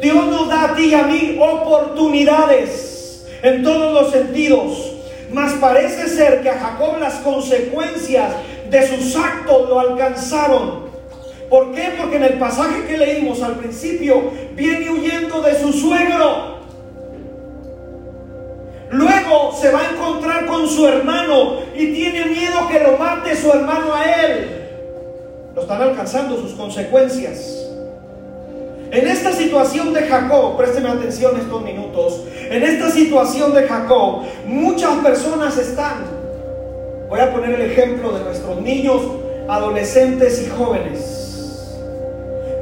[0.01, 4.90] Dios nos da a ti y a mí oportunidades en todos los sentidos.
[5.31, 8.33] Mas parece ser que a Jacob las consecuencias
[8.69, 10.91] de sus actos lo alcanzaron.
[11.49, 11.93] ¿Por qué?
[11.97, 16.59] Porque en el pasaje que leímos al principio viene huyendo de su suegro.
[18.89, 23.49] Luego se va a encontrar con su hermano y tiene miedo que lo mate su
[23.51, 24.61] hermano a él.
[25.55, 27.60] Lo están alcanzando sus consecuencias.
[28.91, 34.97] En esta situación de Jacob, présteme atención estos minutos, en esta situación de Jacob, muchas
[34.97, 36.03] personas están,
[37.07, 39.01] voy a poner el ejemplo de nuestros niños,
[39.47, 41.79] adolescentes y jóvenes,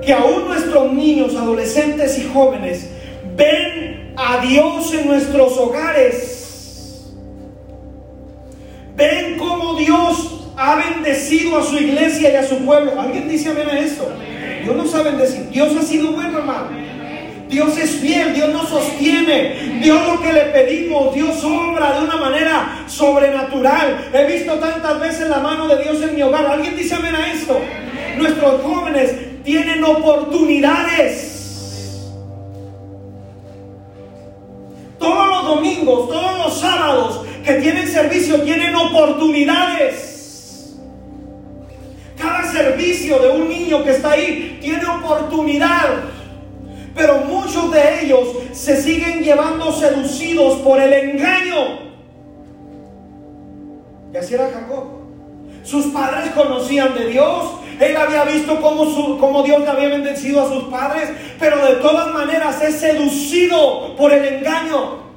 [0.03, 2.87] que aún nuestros niños, adolescentes y jóvenes
[3.35, 7.11] ven a Dios en nuestros hogares,
[8.95, 13.01] ven cómo Dios ha bendecido a su iglesia y a su pueblo.
[13.01, 14.07] ¿Alguien dice amén a esto?
[14.63, 15.49] Dios nos ha bendecido.
[15.51, 16.69] Dios ha sido bueno, hermano.
[17.49, 22.17] Dios es fiel, Dios nos sostiene, Dios lo que le pedimos, Dios obra de una
[22.17, 24.11] manera sobrenatural.
[24.13, 26.45] He visto tantas veces la mano de Dios en mi hogar.
[26.45, 27.59] ¿Alguien dice amén a esto?
[28.17, 32.05] Nuestros jóvenes tienen oportunidades.
[34.99, 40.08] Todos los domingos, todos los sábados que tienen servicio tienen oportunidades.
[42.19, 46.03] Cada servicio de un niño que está ahí tiene oportunidad.
[46.93, 51.79] Pero muchos de ellos se siguen llevando seducidos por el engaño.
[54.13, 54.99] Y así era Jacob.
[55.63, 57.51] Sus padres conocían de Dios.
[57.79, 61.09] Él había visto cómo, su, cómo Dios le había bendecido a sus padres.
[61.39, 65.08] Pero de todas maneras es seducido por el engaño.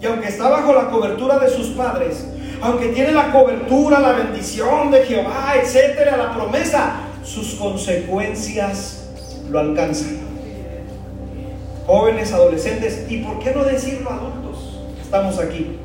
[0.00, 2.26] Y aunque está bajo la cobertura de sus padres,
[2.60, 9.08] aunque tiene la cobertura, la bendición de Jehová, etcétera, la promesa, sus consecuencias
[9.50, 10.18] lo alcanzan.
[11.86, 15.78] Jóvenes, adolescentes, y por qué no decirlo adultos, estamos aquí.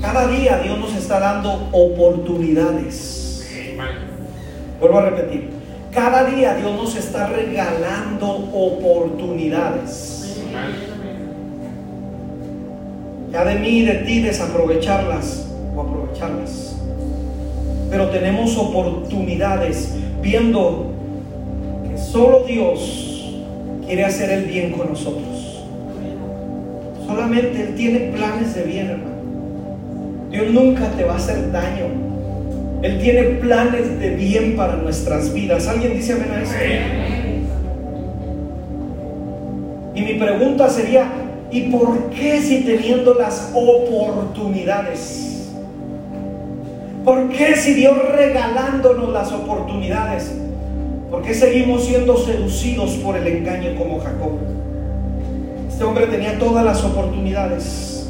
[0.00, 3.46] Cada día Dios nos está dando oportunidades.
[4.80, 5.50] Vuelvo a repetir.
[5.92, 10.40] Cada día Dios nos está regalando oportunidades.
[13.32, 16.76] Ya de mí y de ti desaprovecharlas o aprovecharlas.
[17.90, 20.92] Pero tenemos oportunidades viendo
[21.88, 23.40] que solo Dios
[23.86, 25.60] quiere hacer el bien con nosotros.
[27.06, 29.10] Solamente Él tiene planes de bien, hermano.
[30.30, 31.86] Dios nunca te va a hacer daño.
[32.82, 35.68] Él tiene planes de bien para nuestras vidas.
[35.68, 36.54] ¿Alguien dice amén a eso?
[39.94, 41.06] Y mi pregunta sería,
[41.52, 45.48] ¿Y por qué si teniendo las oportunidades?
[47.04, 50.32] ¿Por qué si Dios regalándonos las oportunidades?
[51.10, 54.32] ¿Por qué seguimos siendo seducidos por el engaño como Jacob?
[55.68, 58.08] Este hombre tenía todas las oportunidades.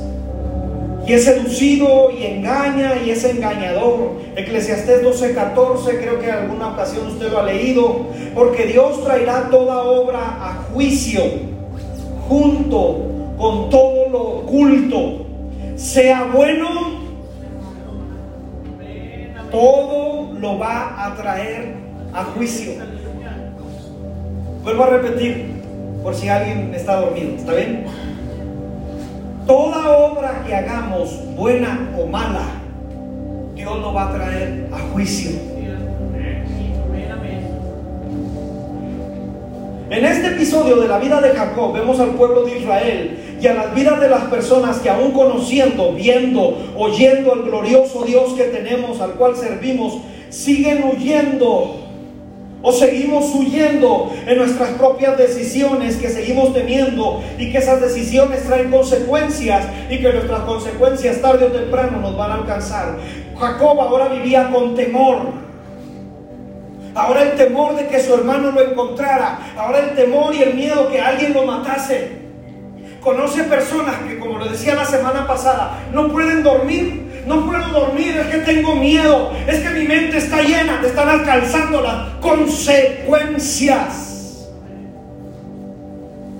[1.07, 4.21] Y es seducido y engaña y es engañador.
[4.37, 8.07] Eclesiastés 12:14, creo que en alguna ocasión usted lo ha leído.
[8.35, 11.23] Porque Dios traerá toda obra a juicio
[12.29, 15.25] junto con todo lo oculto,
[15.75, 16.69] sea bueno,
[19.51, 21.75] todo lo va a traer
[22.13, 22.73] a juicio.
[24.63, 25.53] Vuelvo a repetir,
[26.03, 27.87] por si alguien está dormido, ¿está bien?
[29.47, 32.45] Toda obra que hagamos, buena o mala,
[33.55, 35.31] Dios lo va a traer a juicio.
[39.91, 43.55] En este episodio de la vida de Jacob vemos al pueblo de Israel y a
[43.55, 49.01] las vidas de las personas que aún conociendo, viendo, oyendo al glorioso Dios que tenemos,
[49.01, 49.95] al cual servimos,
[50.29, 51.75] siguen huyendo
[52.63, 58.71] o seguimos huyendo en nuestras propias decisiones que seguimos teniendo y que esas decisiones traen
[58.71, 62.97] consecuencias y que nuestras consecuencias tarde o temprano nos van a alcanzar.
[63.37, 65.50] Jacob ahora vivía con temor.
[67.01, 69.39] Ahora el temor de que su hermano lo encontrara.
[69.57, 72.21] Ahora el temor y el miedo que alguien lo matase.
[73.01, 77.25] Conoce personas que, como lo decía la semana pasada, no pueden dormir.
[77.27, 79.33] No puedo dormir, es que tengo miedo.
[79.47, 84.51] Es que mi mente está llena, te están alcanzando las consecuencias.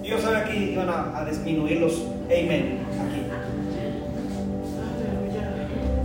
[0.03, 2.03] Dios sabe aquí iban a, a disminuirlos.
[2.27, 2.80] Amén.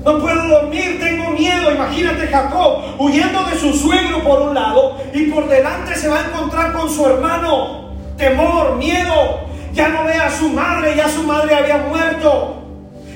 [0.05, 1.71] No puedo dormir, tengo miedo.
[1.73, 6.27] Imagínate Jacob huyendo de su suegro por un lado y por delante se va a
[6.27, 7.95] encontrar con su hermano.
[8.15, 9.39] Temor, miedo.
[9.73, 12.61] Ya no ve a su madre, ya su madre había muerto.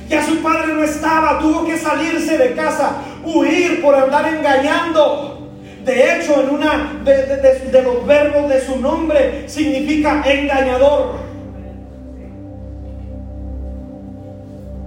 [0.09, 5.47] Ya su padre no estaba, tuvo que salirse de casa, huir por andar engañando.
[5.85, 11.17] De hecho, en una de, los verbos de su nombre significa engañador.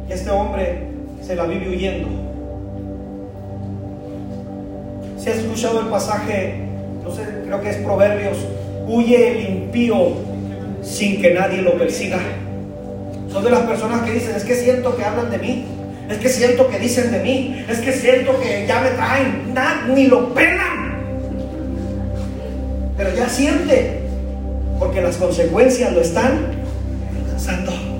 [0.08, 0.91] Este hombre
[1.24, 2.08] se la vive huyendo.
[5.18, 6.54] Si has escuchado el pasaje,
[7.04, 8.38] no sé, creo que es Proverbios,
[8.88, 10.14] huye el impío
[10.82, 12.18] sin que nadie lo persiga.
[13.30, 15.64] Son de las personas que dicen, es que siento que hablan de mí,
[16.10, 19.54] es que siento que dicen de mí, es que siento que ya me traen,
[19.94, 20.92] ni lo pelan.
[22.96, 24.00] Pero ya siente,
[24.78, 26.48] porque las consecuencias lo están
[27.24, 27.91] alcanzando.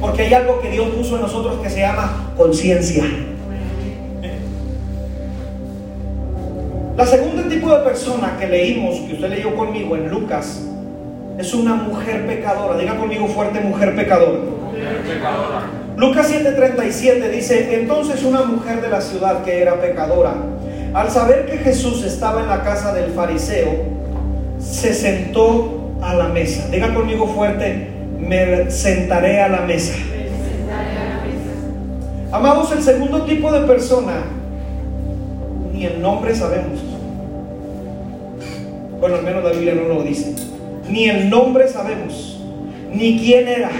[0.00, 3.04] Porque hay algo que Dios puso en nosotros que se llama conciencia.
[6.96, 10.62] La segunda tipo de persona que leímos, que usted leyó conmigo en Lucas,
[11.38, 12.76] es una mujer pecadora.
[12.78, 14.40] Diga conmigo fuerte, mujer pecadora.
[15.96, 20.34] Lucas 7:37 dice, entonces una mujer de la ciudad que era pecadora,
[20.94, 23.70] al saber que Jesús estaba en la casa del fariseo,
[24.58, 26.68] se sentó a la mesa.
[26.70, 27.88] Diga conmigo fuerte,
[28.20, 29.94] me sentaré a la mesa.
[32.32, 34.22] Amados, el segundo tipo de persona,
[35.72, 36.80] ni el nombre sabemos.
[39.00, 40.34] Bueno, al menos la Biblia no lo dice
[40.90, 42.40] ni el nombre sabemos,
[42.92, 43.70] ni quién era.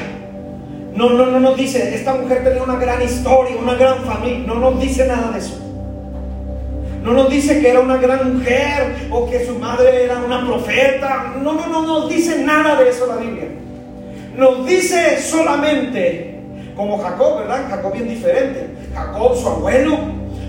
[0.95, 4.47] No, no, no nos dice, esta mujer tenía una gran historia, una gran familia.
[4.47, 5.59] No nos dice nada de eso.
[7.03, 11.35] No nos dice que era una gran mujer o que su madre era una profeta.
[11.43, 13.49] No, no, no nos dice nada de eso la Biblia.
[14.41, 16.41] Nos dice solamente,
[16.75, 17.69] como Jacob, ¿verdad?
[17.69, 18.71] Jacob bien diferente.
[18.95, 19.99] Jacob su abuelo,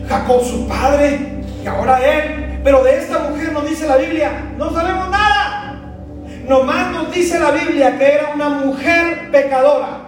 [0.07, 1.19] Jacob su padre
[1.61, 2.61] y ahora él.
[2.63, 5.77] Pero de esta mujer nos dice la Biblia, no sabemos nada.
[6.47, 10.07] Nomás nos dice la Biblia que era una mujer pecadora.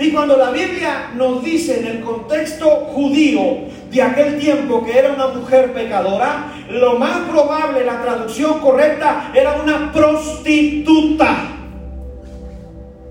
[0.00, 3.58] Y cuando la Biblia nos dice en el contexto judío
[3.90, 9.60] de aquel tiempo que era una mujer pecadora, lo más probable, la traducción correcta, era
[9.62, 11.55] una prostituta.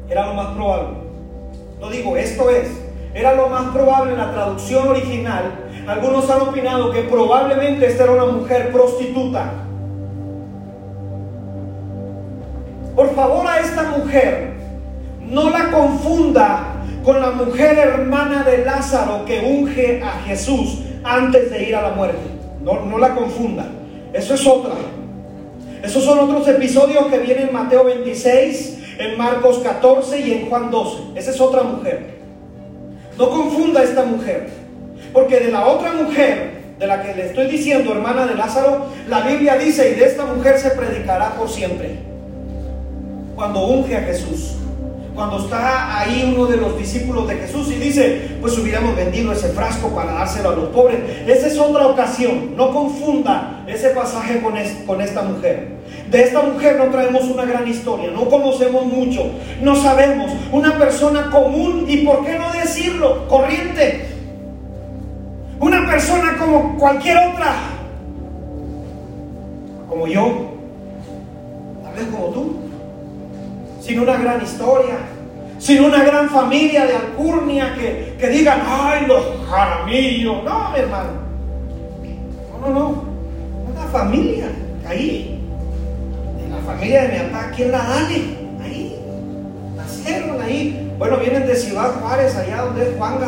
[0.09, 0.87] Era lo más probable.
[1.79, 2.69] No digo, esto es,
[3.13, 5.51] era lo más probable en la traducción original.
[5.87, 9.53] Algunos han opinado que probablemente esta era una mujer prostituta.
[12.95, 14.53] Por favor a esta mujer,
[15.21, 21.69] no la confunda con la mujer hermana de Lázaro que unge a Jesús antes de
[21.69, 22.19] ir a la muerte.
[22.61, 23.65] No, no la confunda.
[24.13, 24.73] Eso es otra.
[25.83, 30.71] Esos son otros episodios que vienen en Mateo 26, en Marcos 14 y en Juan
[30.71, 30.97] 12.
[31.15, 32.15] Esa es otra mujer.
[33.17, 34.49] No confunda esta mujer.
[35.13, 39.21] Porque de la otra mujer, de la que le estoy diciendo, hermana de Lázaro, la
[39.21, 42.15] Biblia dice, y de esta mujer se predicará por siempre
[43.35, 44.55] cuando unge a Jesús.
[45.13, 49.49] Cuando está ahí uno de los discípulos de Jesús y dice, pues hubiéramos vendido ese
[49.49, 50.99] frasco para dárselo a los pobres.
[51.25, 52.55] Esa es otra ocasión.
[52.57, 55.74] No confunda ese pasaje con, con esta mujer.
[56.09, 59.31] De esta mujer no traemos una gran historia, no conocemos mucho,
[59.61, 60.31] no sabemos.
[60.51, 63.27] Una persona común y, ¿por qué no decirlo?
[63.27, 64.07] Corriente.
[65.59, 67.55] Una persona como cualquier otra.
[69.89, 70.51] Como yo.
[71.83, 72.65] Tal vez como tú
[73.85, 74.97] sin una gran historia,
[75.59, 80.43] sin una gran familia de alcurnia que, que digan, ay, los jaramillos.
[80.43, 81.09] No, mi hermano.
[82.51, 83.03] No, no, no.
[83.71, 84.47] Una familia,
[84.87, 85.34] ahí.
[86.65, 88.21] Familia de mi papá, aquí en la Dale,
[88.63, 88.99] ahí.
[89.75, 90.91] Nacieron ahí.
[90.97, 93.27] Bueno, vienen de Ciudad Juárez, allá donde es Juanga.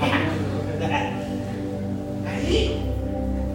[2.28, 2.82] Ahí.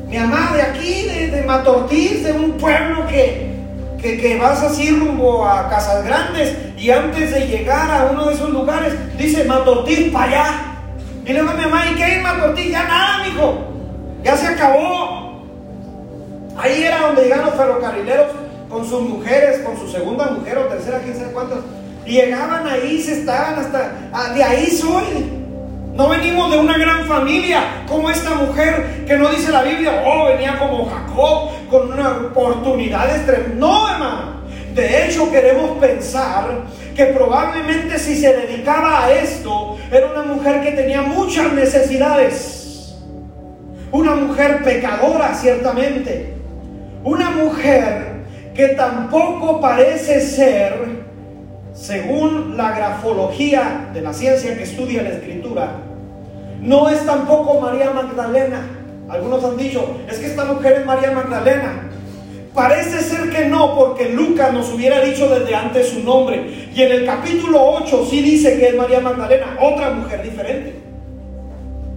[0.07, 3.57] Mi mamá de aquí, de, de Matortiz, de un pueblo que,
[4.01, 8.51] que, vas así rumbo a Casas Grandes y antes de llegar a uno de esos
[8.51, 10.45] lugares dice Matortín para allá.
[11.25, 12.71] Y a mi mamá, ¿y qué hay Matortín?
[12.71, 13.57] Ya nada, mijo.
[14.23, 15.43] Ya se acabó.
[16.57, 20.99] Ahí era donde llegaban los ferrocarrileros con sus mujeres, con su segunda mujer o tercera,
[20.99, 21.59] quién sabe cuántas.
[22.05, 24.09] Llegaban ahí, se estaban hasta.
[24.13, 25.37] Ah, de ahí soy.
[25.93, 30.25] No venimos de una gran familia como esta mujer que no dice la Biblia, oh,
[30.25, 33.55] venía como Jacob con una oportunidad extrema.
[33.55, 34.37] No, hermano.
[34.75, 36.65] De hecho, queremos pensar
[36.95, 42.95] que probablemente si se dedicaba a esto, era una mujer que tenía muchas necesidades.
[43.91, 46.35] Una mujer pecadora, ciertamente.
[47.03, 48.06] Una mujer
[48.57, 50.73] que tampoco parece ser,
[51.73, 55.73] según la grafología de la ciencia que estudia la escritura,
[56.59, 58.67] no es tampoco María Magdalena.
[59.09, 61.87] Algunos han dicho, es que esta mujer es María Magdalena.
[62.55, 66.69] Parece ser que no, porque Lucas nos hubiera dicho desde antes su nombre.
[66.73, 70.73] Y en el capítulo 8 sí dice que es María Magdalena, otra mujer diferente.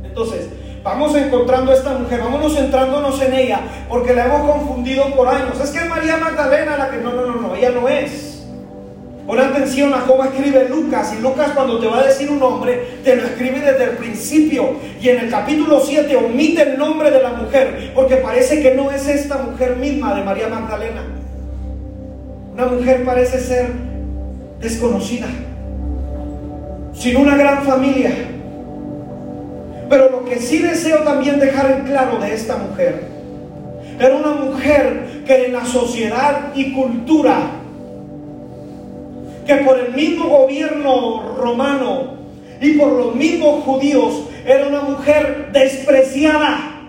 [0.05, 0.47] Entonces,
[0.83, 5.61] vamos encontrando a esta mujer, vámonos centrándonos en ella, porque la hemos confundido por años.
[5.61, 8.31] Es que es María Magdalena la que no, no, no, no, ella no es.
[9.27, 11.15] Pon atención a cómo escribe Lucas.
[11.17, 14.75] Y Lucas cuando te va a decir un nombre, te lo escribe desde el principio.
[15.01, 18.91] Y en el capítulo 7 omite el nombre de la mujer, porque parece que no
[18.91, 21.05] es esta mujer misma de María Magdalena.
[22.55, 23.71] Una mujer parece ser
[24.61, 25.29] desconocida,
[26.93, 28.13] sin una gran familia.
[29.91, 33.03] Pero lo que sí deseo también dejar en claro de esta mujer,
[33.99, 37.37] era una mujer que en la sociedad y cultura
[39.45, 42.15] que por el mismo gobierno romano
[42.61, 46.83] y por los mismos judíos era una mujer despreciada.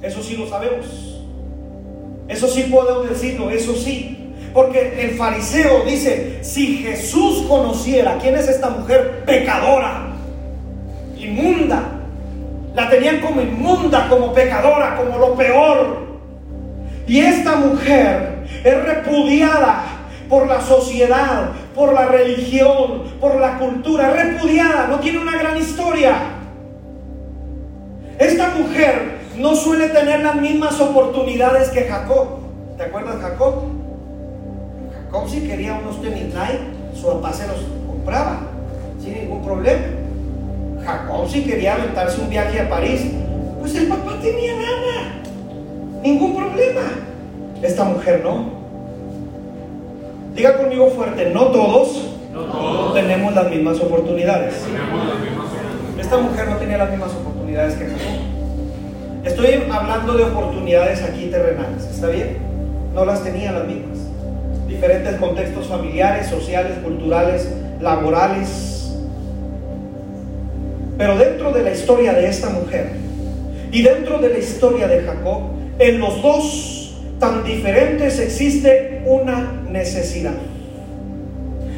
[0.00, 1.20] Eso sí lo sabemos.
[2.28, 4.32] Eso sí podemos decirlo, eso sí.
[4.54, 10.15] Porque el fariseo dice, si Jesús conociera quién es esta mujer pecadora,
[11.28, 11.82] inmunda,
[12.74, 16.06] la tenían como inmunda, como pecadora, como lo peor.
[17.06, 19.84] Y esta mujer es repudiada
[20.28, 26.14] por la sociedad, por la religión, por la cultura, repudiada, no tiene una gran historia.
[28.18, 32.38] Esta mujer no suele tener las mismas oportunidades que Jacob.
[32.76, 33.64] ¿Te acuerdas Jacob?
[35.04, 36.34] Jacob si quería unos tenis
[36.94, 38.40] su papá se los compraba
[39.00, 40.05] sin ningún problema.
[40.86, 43.02] Jacob si quería aventarse un viaje a París,
[43.58, 45.20] pues el papá tenía nada,
[46.02, 46.82] ningún problema.
[47.60, 48.54] Esta mujer no.
[50.34, 52.10] Diga conmigo fuerte, no todos,
[52.94, 54.54] tenemos las mismas oportunidades.
[55.98, 59.24] Esta mujer no tenía las mismas oportunidades que Jacob.
[59.24, 62.36] Estoy hablando de oportunidades aquí terrenales, ¿está bien?
[62.94, 63.98] No las tenía las mismas.
[64.68, 67.48] Diferentes contextos familiares, sociales, culturales,
[67.80, 68.65] laborales.
[70.98, 72.92] Pero dentro de la historia de esta mujer
[73.70, 75.42] y dentro de la historia de Jacob,
[75.78, 80.34] en los dos tan diferentes existe una necesidad.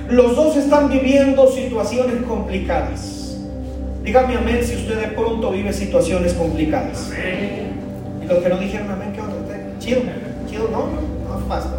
[0.09, 3.37] Los dos están viviendo situaciones complicadas.
[4.03, 7.11] Dígame amén si usted de pronto vive situaciones complicadas.
[8.23, 9.37] Y los que no dijeron amén, ¿qué onda?
[9.79, 10.01] Chido,
[10.49, 11.71] chido, no, no, no pasa.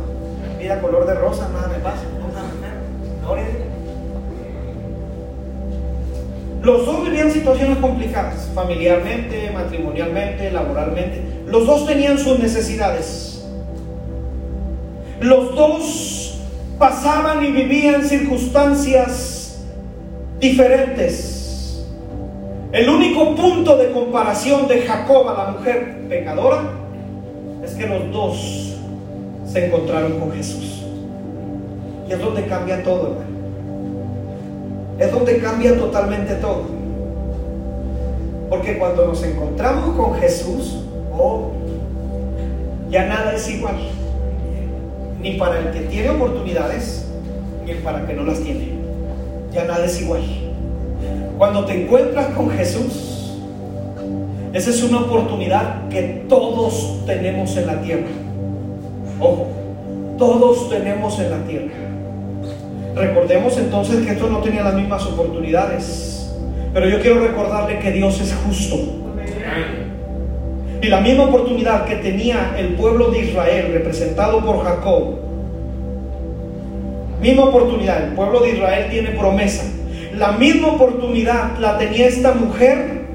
[0.60, 2.04] Vida color de rosa, nada me pasa.
[6.62, 11.24] Los dos vivían situaciones complicadas, familiarmente, matrimonialmente, laboralmente.
[11.48, 13.46] Los dos tenían sus necesidades.
[15.22, 16.42] Los dos
[16.78, 19.62] pasaban y vivían circunstancias
[20.40, 21.86] diferentes.
[22.72, 26.62] El único punto de comparación de Jacob a la mujer pecadora
[27.64, 28.76] es que los dos
[29.46, 30.84] se encontraron con Jesús.
[32.08, 33.18] Y es donde cambia todo,
[35.00, 36.64] Es donde cambia totalmente todo.
[38.50, 40.84] Porque cuando nos encontramos con Jesús,
[41.18, 41.52] oh,
[42.90, 43.78] ya nada es igual
[45.22, 47.08] ni para el que tiene oportunidades,
[47.66, 48.70] ni para el que no las tiene.
[49.52, 50.22] Ya nada es igual.
[51.38, 53.36] Cuando te encuentras con Jesús,
[54.54, 58.08] esa es una oportunidad que todos tenemos en la tierra.
[59.20, 59.48] Ojo,
[60.18, 61.89] todos tenemos en la tierra.
[63.00, 66.36] Recordemos entonces que esto no tenía las mismas oportunidades.
[66.74, 68.76] Pero yo quiero recordarle que Dios es justo.
[70.82, 75.16] Y la misma oportunidad que tenía el pueblo de Israel, representado por Jacob,
[77.22, 79.64] misma oportunidad, el pueblo de Israel tiene promesa.
[80.18, 83.06] La misma oportunidad la tenía esta mujer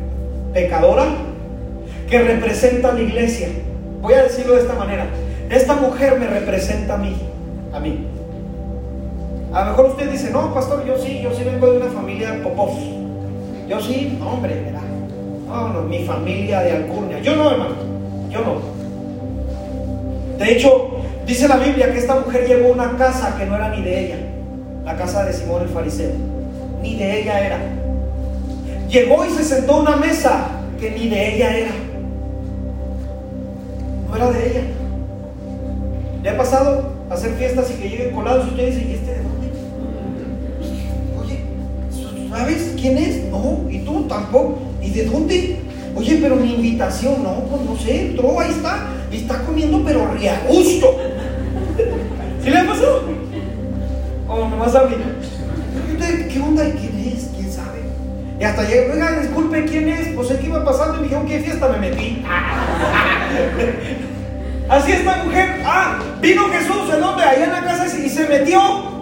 [0.55, 1.05] pecadora
[2.09, 3.49] que representa a la iglesia.
[4.01, 5.07] Voy a decirlo de esta manera.
[5.51, 7.15] Esta mujer me representa a mí,
[7.73, 8.14] a mí.
[9.55, 12.43] A lo mejor usted dice, no, pastor, yo sí, yo sí vengo de una familia
[12.43, 12.77] popov.
[13.69, 14.81] Yo sí, no, hombre, ¿verdad?
[15.73, 17.21] no, mi familia de Alcurnia.
[17.21, 17.77] Yo no, hermano,
[18.31, 18.75] yo no.
[20.39, 23.69] De hecho, dice la Biblia que esta mujer llegó a una casa que no era
[23.69, 24.17] ni de ella,
[24.85, 26.11] la casa de Simón el fariseo,
[26.83, 27.59] ni de ella era.
[28.89, 30.49] Llegó y se sentó a una mesa
[30.81, 31.71] que ni de ella era.
[34.09, 34.63] No era de ella.
[36.25, 38.81] ¿Le ha pasado hacer fiestas y que lleguen colados y usted dice,
[42.35, 43.25] ¿sabes quién es?
[43.31, 44.59] No, y tú tampoco.
[44.83, 45.61] ¿Y de dónde?
[45.95, 50.13] Oye, pero mi invitación, no, pues no sé, entró, ahí está, y está comiendo, pero
[50.15, 50.99] ría gusto.
[52.43, 53.03] ¿Sí le pasó?
[54.29, 54.97] ¿O nomás a mí?
[56.33, 56.69] ¿Qué onda?
[56.69, 57.31] ¿Y quién es?
[57.37, 57.79] ¿Quién sabe?
[58.41, 60.09] Y hasta llegué, oiga, disculpe, ¿quién es?
[60.09, 62.25] Pues el que iba pasando y me dijeron, ¿qué fiesta me metí?
[64.69, 67.23] Así esta mujer, ah, vino Jesús, ¿en dónde?
[67.23, 68.94] Allá en la casa y se metió.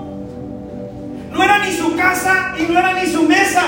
[1.32, 3.62] No era ni su casa y no era ni su mesa.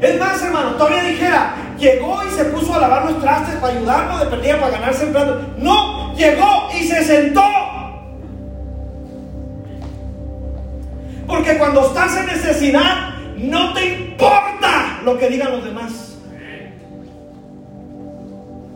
[0.00, 4.20] Es más, hermano, todavía dijera, llegó y se puso a lavar los trastes para ayudarnos
[4.20, 5.40] de perdida para ganarse el plato.
[5.58, 7.42] No, llegó y se sentó.
[11.26, 16.16] Porque cuando estás en necesidad, no te importa lo que digan los demás.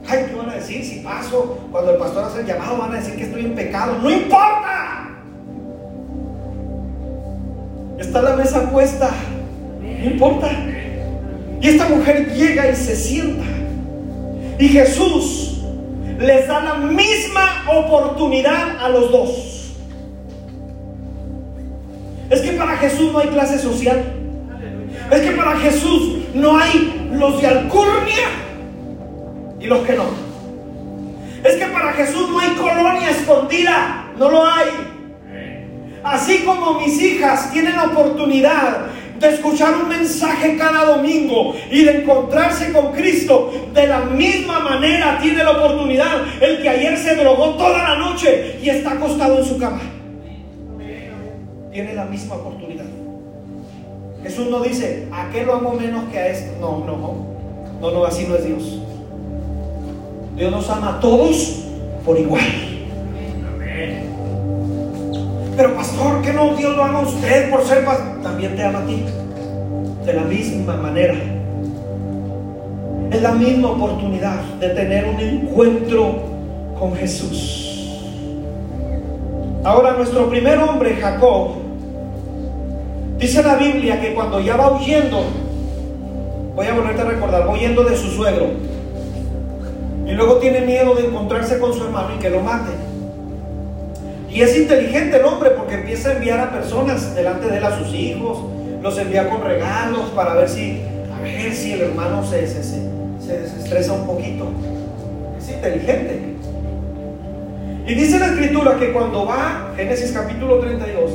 [0.08, 1.58] Ay, ¿qué van a decir si paso?
[1.70, 3.98] Cuando el pastor hace el llamado, van a decir que estoy en pecado.
[4.02, 4.71] No importa.
[8.02, 9.10] Está la mesa puesta.
[9.80, 10.50] No importa.
[11.60, 13.44] Y esta mujer llega y se sienta.
[14.58, 15.62] Y Jesús
[16.18, 19.74] les da la misma oportunidad a los dos.
[22.28, 24.02] Es que para Jesús no hay clase social.
[25.10, 28.28] Es que para Jesús no hay los de alcurnia
[29.60, 30.06] y los que no.
[31.44, 34.06] Es que para Jesús no hay colonia escondida.
[34.18, 34.91] No lo hay.
[36.04, 38.86] Así como mis hijas tienen la oportunidad
[39.18, 45.18] de escuchar un mensaje cada domingo y de encontrarse con Cristo, de la misma manera
[45.22, 49.44] tiene la oportunidad el que ayer se drogó toda la noche y está acostado en
[49.44, 49.80] su cama.
[51.72, 52.84] Tiene la misma oportunidad.
[54.22, 56.52] Jesús no dice, ¿a qué lo amo menos que a esto?
[56.60, 57.90] No, no, no.
[57.90, 58.78] No, así no es Dios.
[60.36, 61.64] Dios nos ama a todos
[62.04, 62.42] por igual.
[65.56, 68.22] Pero pastor, ¿qué no Dios lo ama a usted por ser pastor?
[68.22, 69.04] También te ama a ti.
[70.04, 71.14] De la misma manera.
[73.10, 76.14] Es la misma oportunidad de tener un encuentro
[76.78, 77.68] con Jesús.
[79.64, 81.50] Ahora nuestro primer hombre, Jacob,
[83.18, 85.22] dice la Biblia que cuando ya va huyendo,
[86.56, 88.46] voy a volverte a recordar, va huyendo de su suegro.
[90.06, 92.91] Y luego tiene miedo de encontrarse con su hermano y que lo mate.
[94.32, 97.78] Y es inteligente el hombre porque empieza a enviar a personas delante de él a
[97.78, 98.38] sus hijos,
[98.82, 100.80] los envía con regalos para ver si,
[101.14, 102.80] a ver si el hermano se, se, se,
[103.20, 104.48] se desestresa un poquito.
[105.38, 106.36] Es inteligente.
[107.86, 111.10] Y dice la escritura que cuando va, Génesis capítulo 32,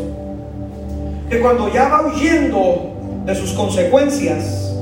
[1.28, 2.94] que cuando ya va huyendo
[3.26, 4.76] de sus consecuencias,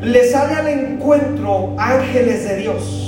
[0.00, 3.07] le sale al encuentro ángeles de Dios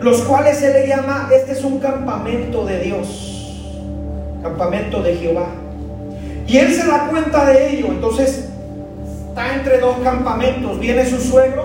[0.00, 3.56] los cuales se le llama, este es un campamento de Dios,
[4.42, 5.48] campamento de Jehová.
[6.46, 8.48] Y él se da cuenta de ello, entonces
[9.28, 11.64] está entre dos campamentos, viene su suegro,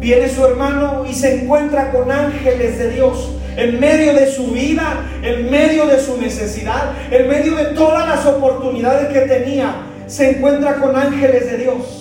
[0.00, 3.36] viene su hermano y se encuentra con ángeles de Dios.
[3.56, 8.24] En medio de su vida, en medio de su necesidad, en medio de todas las
[8.24, 9.74] oportunidades que tenía,
[10.06, 11.99] se encuentra con ángeles de Dios.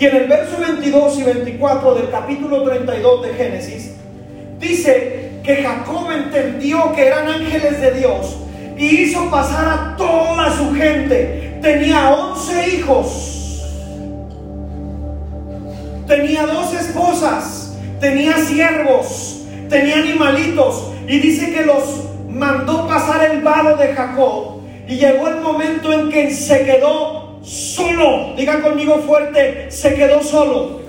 [0.00, 3.96] Y en el verso 22 y 24 del capítulo 32 de Génesis,
[4.58, 8.34] dice que Jacob entendió que eran ángeles de Dios
[8.78, 11.58] y hizo pasar a toda su gente.
[11.60, 13.62] Tenía 11 hijos,
[16.08, 23.76] tenía dos esposas, tenía siervos, tenía animalitos y dice que los mandó pasar el vado
[23.76, 24.62] de Jacob.
[24.88, 28.34] Y llegó el momento en que se quedó solo.
[28.36, 30.80] Diga conmigo fuerte, se quedó solo.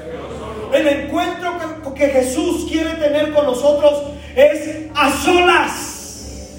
[0.73, 1.51] El encuentro
[1.95, 4.03] que, Jesús quiere tener con nosotros
[4.35, 6.57] es a solas.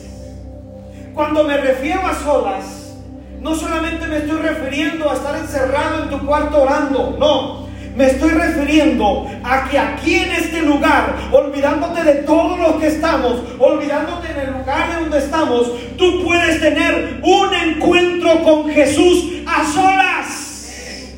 [1.14, 2.94] Cuando me refiero a solas,
[3.40, 7.61] no solamente me estoy refiriendo a estar encerrado en tu cuarto orando, no.
[7.96, 13.42] Me estoy refiriendo a que aquí en este lugar, olvidándote de todos los que estamos,
[13.58, 19.64] olvidándote en el lugar de donde estamos, tú puedes tener un encuentro con Jesús a
[19.66, 21.12] solas.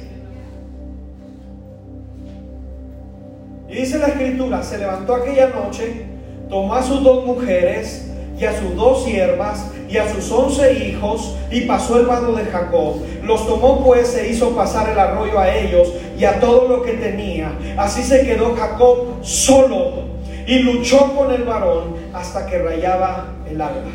[3.68, 6.07] Y dice la escritura, se levantó aquella noche,
[6.49, 11.37] tomó a sus dos mujeres y a sus dos siervas y a sus once hijos
[11.51, 12.97] y pasó el vado de Jacob.
[13.22, 16.95] Los tomó pues e hizo pasar el arroyo a ellos y a todo lo que
[16.95, 17.53] tenía.
[17.76, 20.05] Así se quedó Jacob solo
[20.47, 23.91] y luchó con el varón hasta que rayaba el alba.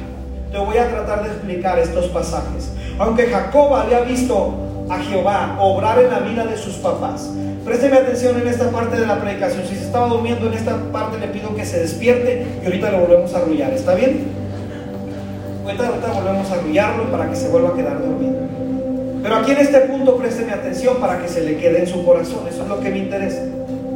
[0.51, 2.71] Te voy a tratar de explicar estos pasajes.
[2.97, 4.53] Aunque Jacob había visto
[4.89, 7.29] a Jehová obrar en la vida de sus papás,
[7.65, 9.63] présteme atención en esta parte de la predicación.
[9.67, 12.99] Si se estaba durmiendo en esta parte, le pido que se despierte y ahorita lo
[12.99, 13.73] volvemos a arrullar.
[13.73, 14.27] ¿Está bien?
[15.65, 18.35] Ahorita, ahorita volvemos a arrullarlo para que se vuelva a quedar dormido.
[19.21, 22.47] Pero aquí en este punto présteme atención para que se le quede en su corazón.
[22.49, 23.41] Eso es lo que me interesa.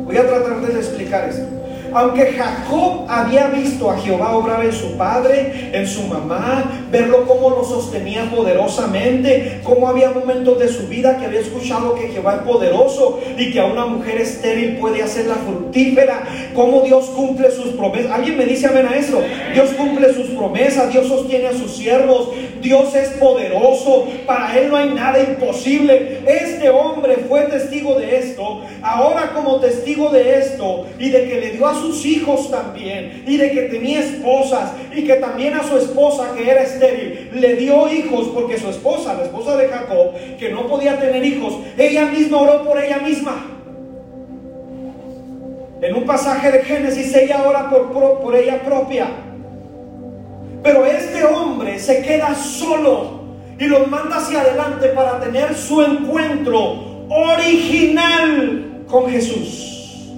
[0.06, 1.63] Voy a tratar de explicar esto.
[1.94, 7.50] Aunque Jacob había visto a Jehová obrar en su padre, en su mamá, verlo cómo
[7.50, 12.42] lo sostenía poderosamente, cómo había momentos de su vida que había escuchado que Jehová es
[12.42, 16.24] poderoso y que a una mujer estéril puede hacerla fructífera,
[16.54, 18.12] cómo Dios cumple sus promesas.
[18.12, 19.22] ¿Alguien me dice amén a eso?
[19.54, 22.30] Dios cumple sus promesas, Dios sostiene a sus siervos,
[22.64, 26.22] Dios es poderoso, para Él no hay nada imposible.
[26.26, 31.50] Este hombre fue testigo de esto, ahora como testigo de esto y de que le
[31.52, 35.78] dio a sus hijos también y de que tenía esposas y que también a su
[35.78, 40.50] esposa que era estéril le dio hijos porque su esposa, la esposa de Jacob, que
[40.50, 43.54] no podía tener hijos, ella misma oró por ella misma.
[45.84, 49.08] En un pasaje de Génesis ella ora por, por, ella propia.
[50.64, 53.22] Pero este hombre se queda solo
[53.60, 60.10] y los manda hacia adelante para tener su encuentro original con Jesús.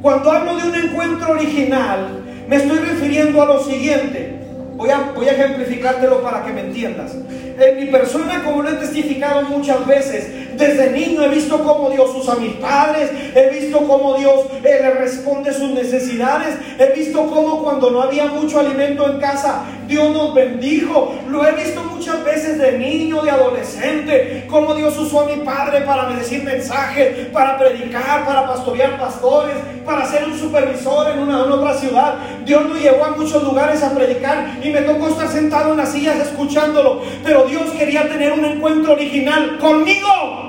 [0.00, 4.38] Cuando hablo de un encuentro original, me estoy refiriendo a lo siguiente.
[4.76, 7.14] Voy a, voy a ejemplificártelo para que me entiendas.
[7.58, 12.10] En mi persona, como lo he testificado muchas veces, desde niño he visto cómo Dios
[12.14, 17.26] usa a mis padres, he visto cómo Dios eh, le responde sus necesidades, he visto
[17.26, 21.14] cómo cuando no había mucho alimento en casa, Dios nos bendijo.
[21.28, 25.82] Lo he visto muchas veces de niño, de adolescente, cómo Dios usó a mi padre
[25.82, 31.52] para decir mensajes, para predicar, para pastorear pastores, para ser un supervisor en una en
[31.52, 32.14] otra ciudad.
[32.44, 35.92] Dios nos llevó a muchos lugares a predicar y me tocó estar sentado en las
[35.92, 37.02] sillas escuchándolo.
[37.22, 40.44] Pero Dios quería tener un encuentro original conmigo.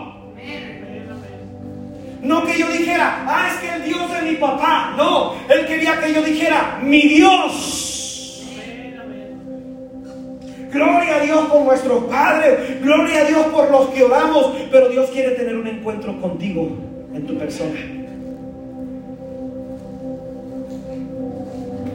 [2.22, 4.96] No que yo dijera, ah, es que el Dios de mi papá.
[4.98, 7.86] No, Él quería que yo dijera, mi Dios.
[10.72, 15.10] Gloria a Dios por nuestros padres, gloria a Dios por los que oramos, pero Dios
[15.12, 16.68] quiere tener un encuentro contigo
[17.14, 17.80] en tu persona.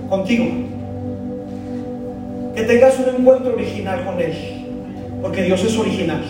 [0.08, 0.46] Contigo.
[2.54, 4.59] Que tengas un encuentro original con Él,
[5.20, 6.24] porque Dios es original.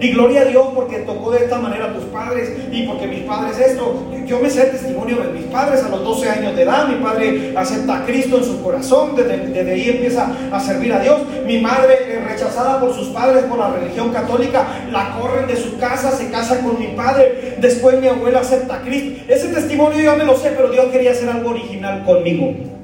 [0.00, 3.20] Y gloria a Dios porque tocó de esta manera a tus padres y porque mis
[3.20, 4.06] padres esto.
[4.26, 6.86] Yo me sé el testimonio de mis padres a los 12 años de edad.
[6.86, 9.16] Mi padre acepta a Cristo en su corazón.
[9.16, 11.22] Desde, ahí empieza a servir a Dios.
[11.44, 16.12] Mi madre, rechazada por sus padres por la religión católica, la corren de su casa,
[16.12, 17.56] se casa con mi padre.
[17.58, 19.24] Después mi abuela acepta a Cristo.
[19.26, 22.77] Ese testimonio yo me lo sé, pero Dios quería hacer algo original conmigo.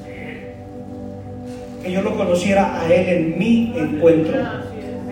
[1.85, 4.39] Que yo lo conociera a Él en mi encuentro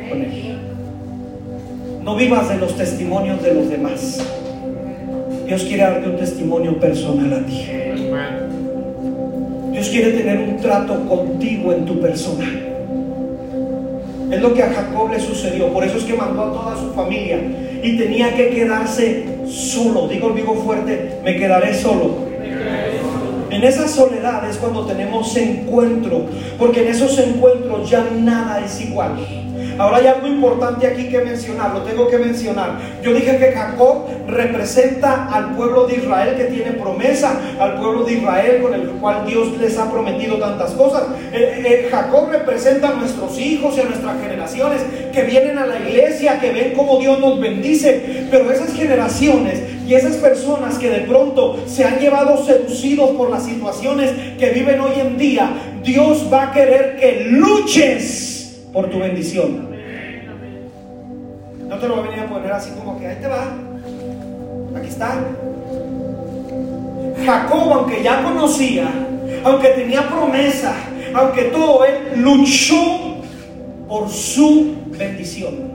[0.08, 0.56] con Él.
[2.02, 4.26] No vivas de los testimonios de los demás.
[5.46, 7.66] Dios quiere darte un testimonio personal a ti.
[9.70, 12.48] Dios quiere tener un trato contigo en tu persona.
[14.30, 15.68] Es lo que a Jacob le sucedió.
[15.68, 17.38] Por eso es que mandó a toda su familia
[17.82, 20.08] y tenía que quedarse solo.
[20.08, 22.32] Digo vivo fuerte, me quedaré solo.
[23.53, 26.24] En esa soledad es cuando tenemos encuentro,
[26.59, 29.18] porque en esos encuentros ya nada es igual.
[29.78, 32.78] Ahora hay algo importante aquí que mencionar, lo tengo que mencionar.
[33.03, 38.14] Yo dije que Jacob representa al pueblo de Israel que tiene promesa, al pueblo de
[38.14, 41.05] Israel con el cual Dios les ha prometido tantas cosas.
[41.32, 44.82] Eh, eh, Jacob representa a nuestros hijos y a nuestras generaciones
[45.12, 49.95] que vienen a la iglesia, que ven cómo Dios nos bendice, pero esas generaciones y
[49.95, 55.01] esas personas que de pronto se han llevado seducidos por las situaciones que viven hoy
[55.01, 55.51] en día,
[55.83, 59.70] Dios va a querer que luches por tu bendición.
[61.68, 63.53] No te lo voy a venir a poner así como que ahí te va.
[64.76, 65.18] Aquí está.
[67.24, 68.89] Jacob, aunque ya conocía,
[69.45, 70.74] aunque tenía promesa,
[71.14, 73.16] aunque todo, él luchó
[73.89, 75.72] por su bendición.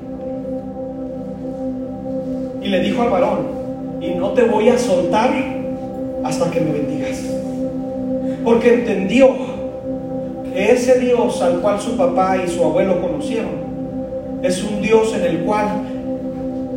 [2.61, 3.66] Y le dijo al varón,
[4.01, 5.31] y no te voy a soltar
[6.23, 7.23] hasta que me bendigas.
[8.43, 9.29] Porque entendió
[10.55, 13.67] ese Dios al cual su papá y su abuelo conocieron
[14.43, 15.67] es un Dios en el cual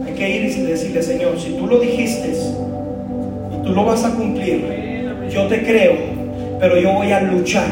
[0.05, 4.15] hay que ir y decirle, Señor, si tú lo dijiste y tú lo vas a
[4.15, 4.65] cumplir,
[5.31, 5.95] yo te creo,
[6.59, 7.69] pero yo voy a luchar.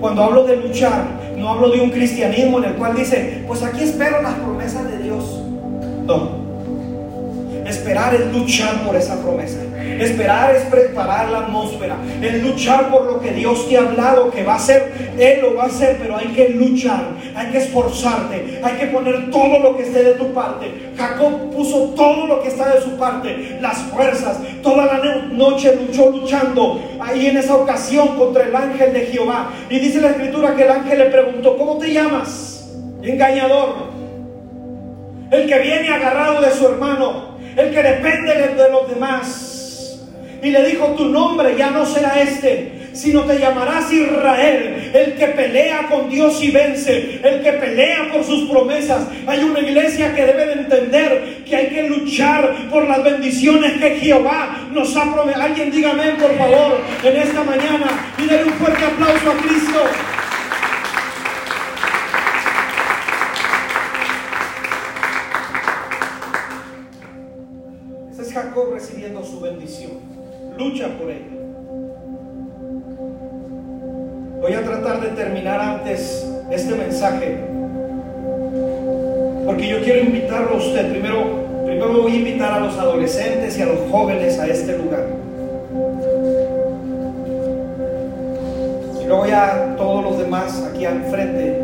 [0.00, 3.82] Cuando hablo de luchar, no hablo de un cristianismo en el cual dice, pues aquí
[3.82, 5.42] espero las promesas de Dios.
[6.06, 6.37] No.
[7.68, 9.58] Esperar es luchar por esa promesa.
[10.00, 11.96] Esperar es preparar la atmósfera.
[12.22, 14.92] Es luchar por lo que Dios te ha hablado que va a hacer.
[15.18, 17.04] Él lo va a hacer, pero hay que luchar.
[17.34, 18.60] Hay que esforzarte.
[18.62, 20.92] Hay que poner todo lo que esté de tu parte.
[20.96, 23.58] Jacob puso todo lo que está de su parte.
[23.60, 24.38] Las fuerzas.
[24.62, 24.98] Toda la
[25.32, 26.80] noche luchó luchando.
[27.00, 29.50] Ahí en esa ocasión contra el ángel de Jehová.
[29.68, 32.70] Y dice la escritura que el ángel le preguntó, ¿cómo te llamas?
[33.02, 33.88] Engañador.
[35.30, 39.98] El que viene agarrado de su hermano el que depende de los demás.
[40.40, 45.26] Y le dijo, tu nombre ya no será este, sino te llamarás Israel, el que
[45.26, 49.08] pelea con Dios y vence, el que pelea por sus promesas.
[49.26, 53.96] Hay una iglesia que debe de entender que hay que luchar por las bendiciones que
[53.96, 55.44] Jehová nos ha prometido.
[55.44, 57.86] Alguien dígame por favor en esta mañana
[58.18, 60.17] y denle un fuerte aplauso a Cristo.
[70.58, 71.38] Lucha por ella.
[74.40, 77.38] Voy a tratar de terminar antes este mensaje.
[79.46, 80.90] Porque yo quiero invitarlo a usted.
[80.90, 85.06] Primero, primero voy a invitar a los adolescentes y a los jóvenes a este lugar.
[89.00, 91.62] Y luego ya todos los demás aquí al frente.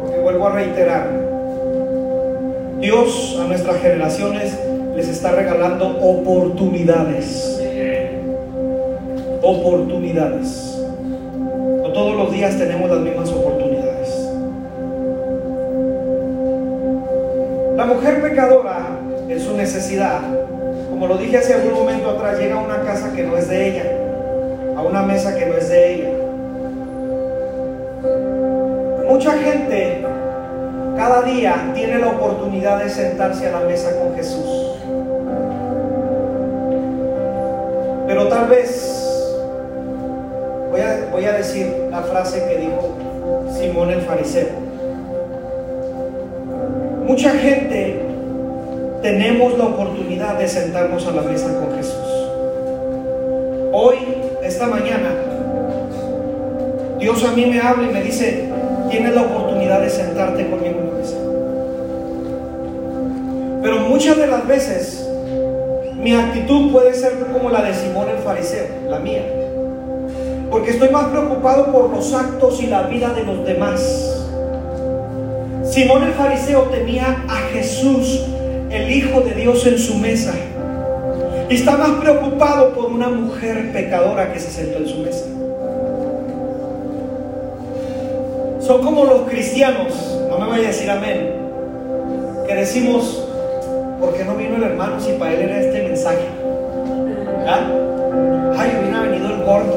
[0.00, 1.08] Porque vuelvo a reiterar,
[2.80, 4.58] Dios a nuestras generaciones
[4.94, 7.60] les está regalando oportunidades.
[9.42, 10.78] Oportunidades.
[11.82, 14.30] No todos los días tenemos las mismas oportunidades.
[17.76, 20.20] La mujer pecadora en su necesidad,
[20.90, 23.68] como lo dije hace algún momento atrás, llega a una casa que no es de
[23.68, 23.84] ella,
[24.76, 26.10] a una mesa que no es de ella.
[29.08, 30.04] Mucha gente
[30.96, 34.59] cada día tiene la oportunidad de sentarse a la mesa con Jesús.
[38.10, 39.08] Pero tal vez
[40.68, 42.96] voy a, voy a decir la frase que dijo
[43.56, 44.48] Simón el fariseo.
[47.06, 48.00] Mucha gente
[49.00, 51.94] tenemos la oportunidad de sentarnos a la mesa con Jesús.
[53.70, 53.98] Hoy,
[54.42, 55.14] esta mañana,
[56.98, 58.48] Dios a mí me habla y me dice,
[58.90, 61.16] tienes la oportunidad de sentarte conmigo en la mesa.
[63.62, 64.99] Pero muchas de las veces
[66.02, 69.22] mi actitud puede ser como la de Simón el fariseo, la mía.
[70.50, 74.26] Porque estoy más preocupado por los actos y la vida de los demás.
[75.64, 78.24] Simón el fariseo tenía a Jesús,
[78.70, 80.32] el Hijo de Dios, en su mesa.
[81.50, 85.26] Y está más preocupado por una mujer pecadora que se sentó en su mesa.
[88.60, 91.34] Son como los cristianos, no me vaya a decir amén,
[92.46, 93.29] que decimos,
[94.00, 96.26] ¿por qué no vino el hermano si para él era este mensaje?
[97.46, 97.68] ¿Ah?
[98.56, 99.76] Ay, hubiera venido el gordo.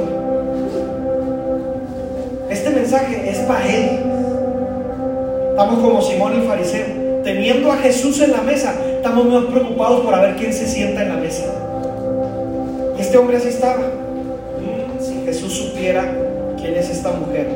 [2.50, 4.00] Este mensaje es para él.
[5.50, 7.04] Estamos como Simón el fariseo.
[7.24, 11.10] Teniendo a Jesús en la mesa, estamos más preocupados por ver quién se sienta en
[11.10, 11.46] la mesa.
[12.98, 13.78] Y este hombre así estaba.
[13.78, 16.06] Mm, si Jesús supiera
[16.60, 17.48] quién es esta mujer.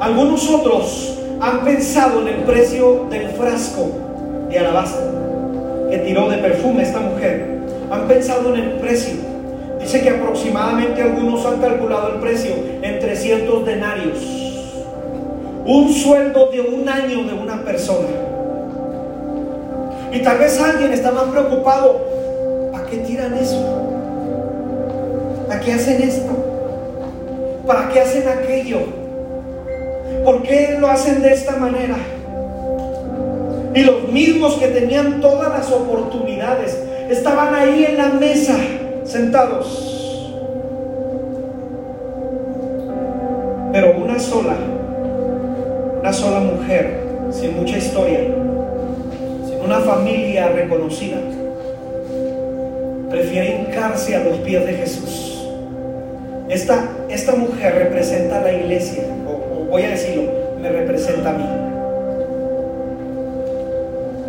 [0.00, 4.05] Algunos otros han pensado en el precio del frasco
[4.48, 5.16] de alabastro
[5.90, 7.58] que tiró de perfume esta mujer.
[7.90, 9.14] Han pensado en el precio.
[9.80, 14.18] Dice que aproximadamente algunos han calculado el precio en 300 denarios.
[15.64, 18.08] Un sueldo de un año de una persona.
[20.12, 22.00] Y tal vez alguien está más preocupado.
[22.72, 23.86] ¿Para qué tiran eso?
[25.46, 26.32] ¿Para qué hacen esto?
[27.66, 28.78] ¿Para qué hacen aquello?
[30.24, 31.96] ¿Por qué lo hacen de esta manera?
[33.76, 36.76] Y los mismos que tenían todas las oportunidades
[37.10, 38.56] estaban ahí en la mesa,
[39.04, 40.32] sentados.
[43.72, 44.56] Pero una sola,
[46.00, 47.00] una sola mujer,
[47.30, 48.20] sin mucha historia,
[49.46, 51.18] sin una familia reconocida,
[53.10, 55.46] prefiere hincarse a los pies de Jesús.
[56.48, 59.04] Esta, esta mujer representa a la iglesia
[59.68, 61.65] voy a decirlo, me representa a mí.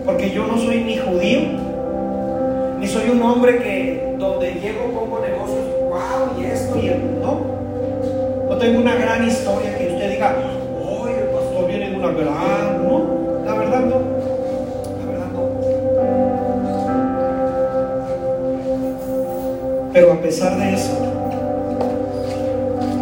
[0.08, 1.42] Porque yo no soy ni judío,
[2.80, 7.42] ni soy un hombre que donde llego pongo negocios, wow, y esto y el, no.
[8.50, 10.34] No tengo una gran historia que usted diga,
[10.82, 13.44] hoy el pastor viene de una gran, no.
[13.46, 14.18] La verdad no.
[19.92, 20.94] Pero a pesar de eso,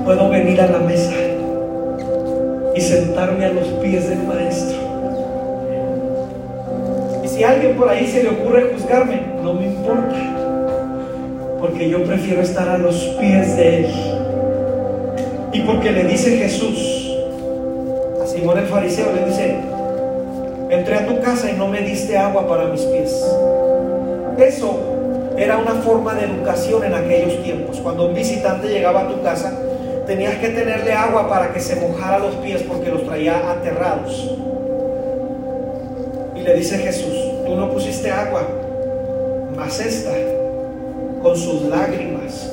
[0.05, 1.13] puedo venir a la mesa
[2.73, 4.74] y sentarme a los pies del Maestro.
[7.35, 10.15] Si alguien por ahí se le ocurre juzgarme, no me importa,
[11.59, 13.93] porque yo prefiero estar a los pies de Él.
[15.51, 17.13] Y porque le dice Jesús
[18.23, 19.53] a Simón el fariseo, le dice,
[20.69, 23.21] entré a tu casa y no me diste agua para mis pies.
[24.37, 24.79] Eso
[25.37, 27.81] era una forma de educación en aquellos tiempos.
[27.81, 29.51] Cuando un visitante llegaba a tu casa,
[30.07, 34.31] tenías que tenerle agua para que se mojara los pies porque los traía aterrados.
[36.33, 38.47] Y le dice Jesús, tú no pusiste agua,
[39.55, 40.11] mas esta,
[41.21, 42.51] con sus lágrimas,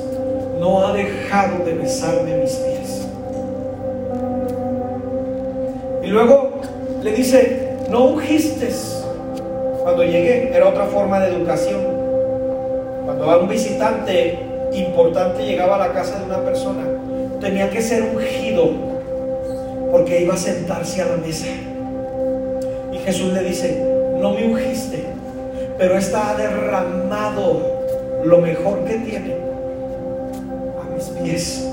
[0.59, 3.07] no ha dejado de besarme mis pies.
[6.03, 6.61] Y luego
[7.01, 8.69] le dice, no ungiste.
[9.81, 11.81] Cuando llegué, era otra forma de educación.
[13.05, 14.39] Cuando un visitante
[14.71, 16.83] importante llegaba a la casa de una persona,
[17.41, 18.69] tenía que ser ungido
[19.91, 21.47] porque iba a sentarse a la mesa.
[22.91, 23.92] Y Jesús le dice,
[24.23, 25.03] no me ungiste,
[25.77, 29.35] pero esta ha derramado lo mejor que tiene
[30.81, 31.72] a mis pies.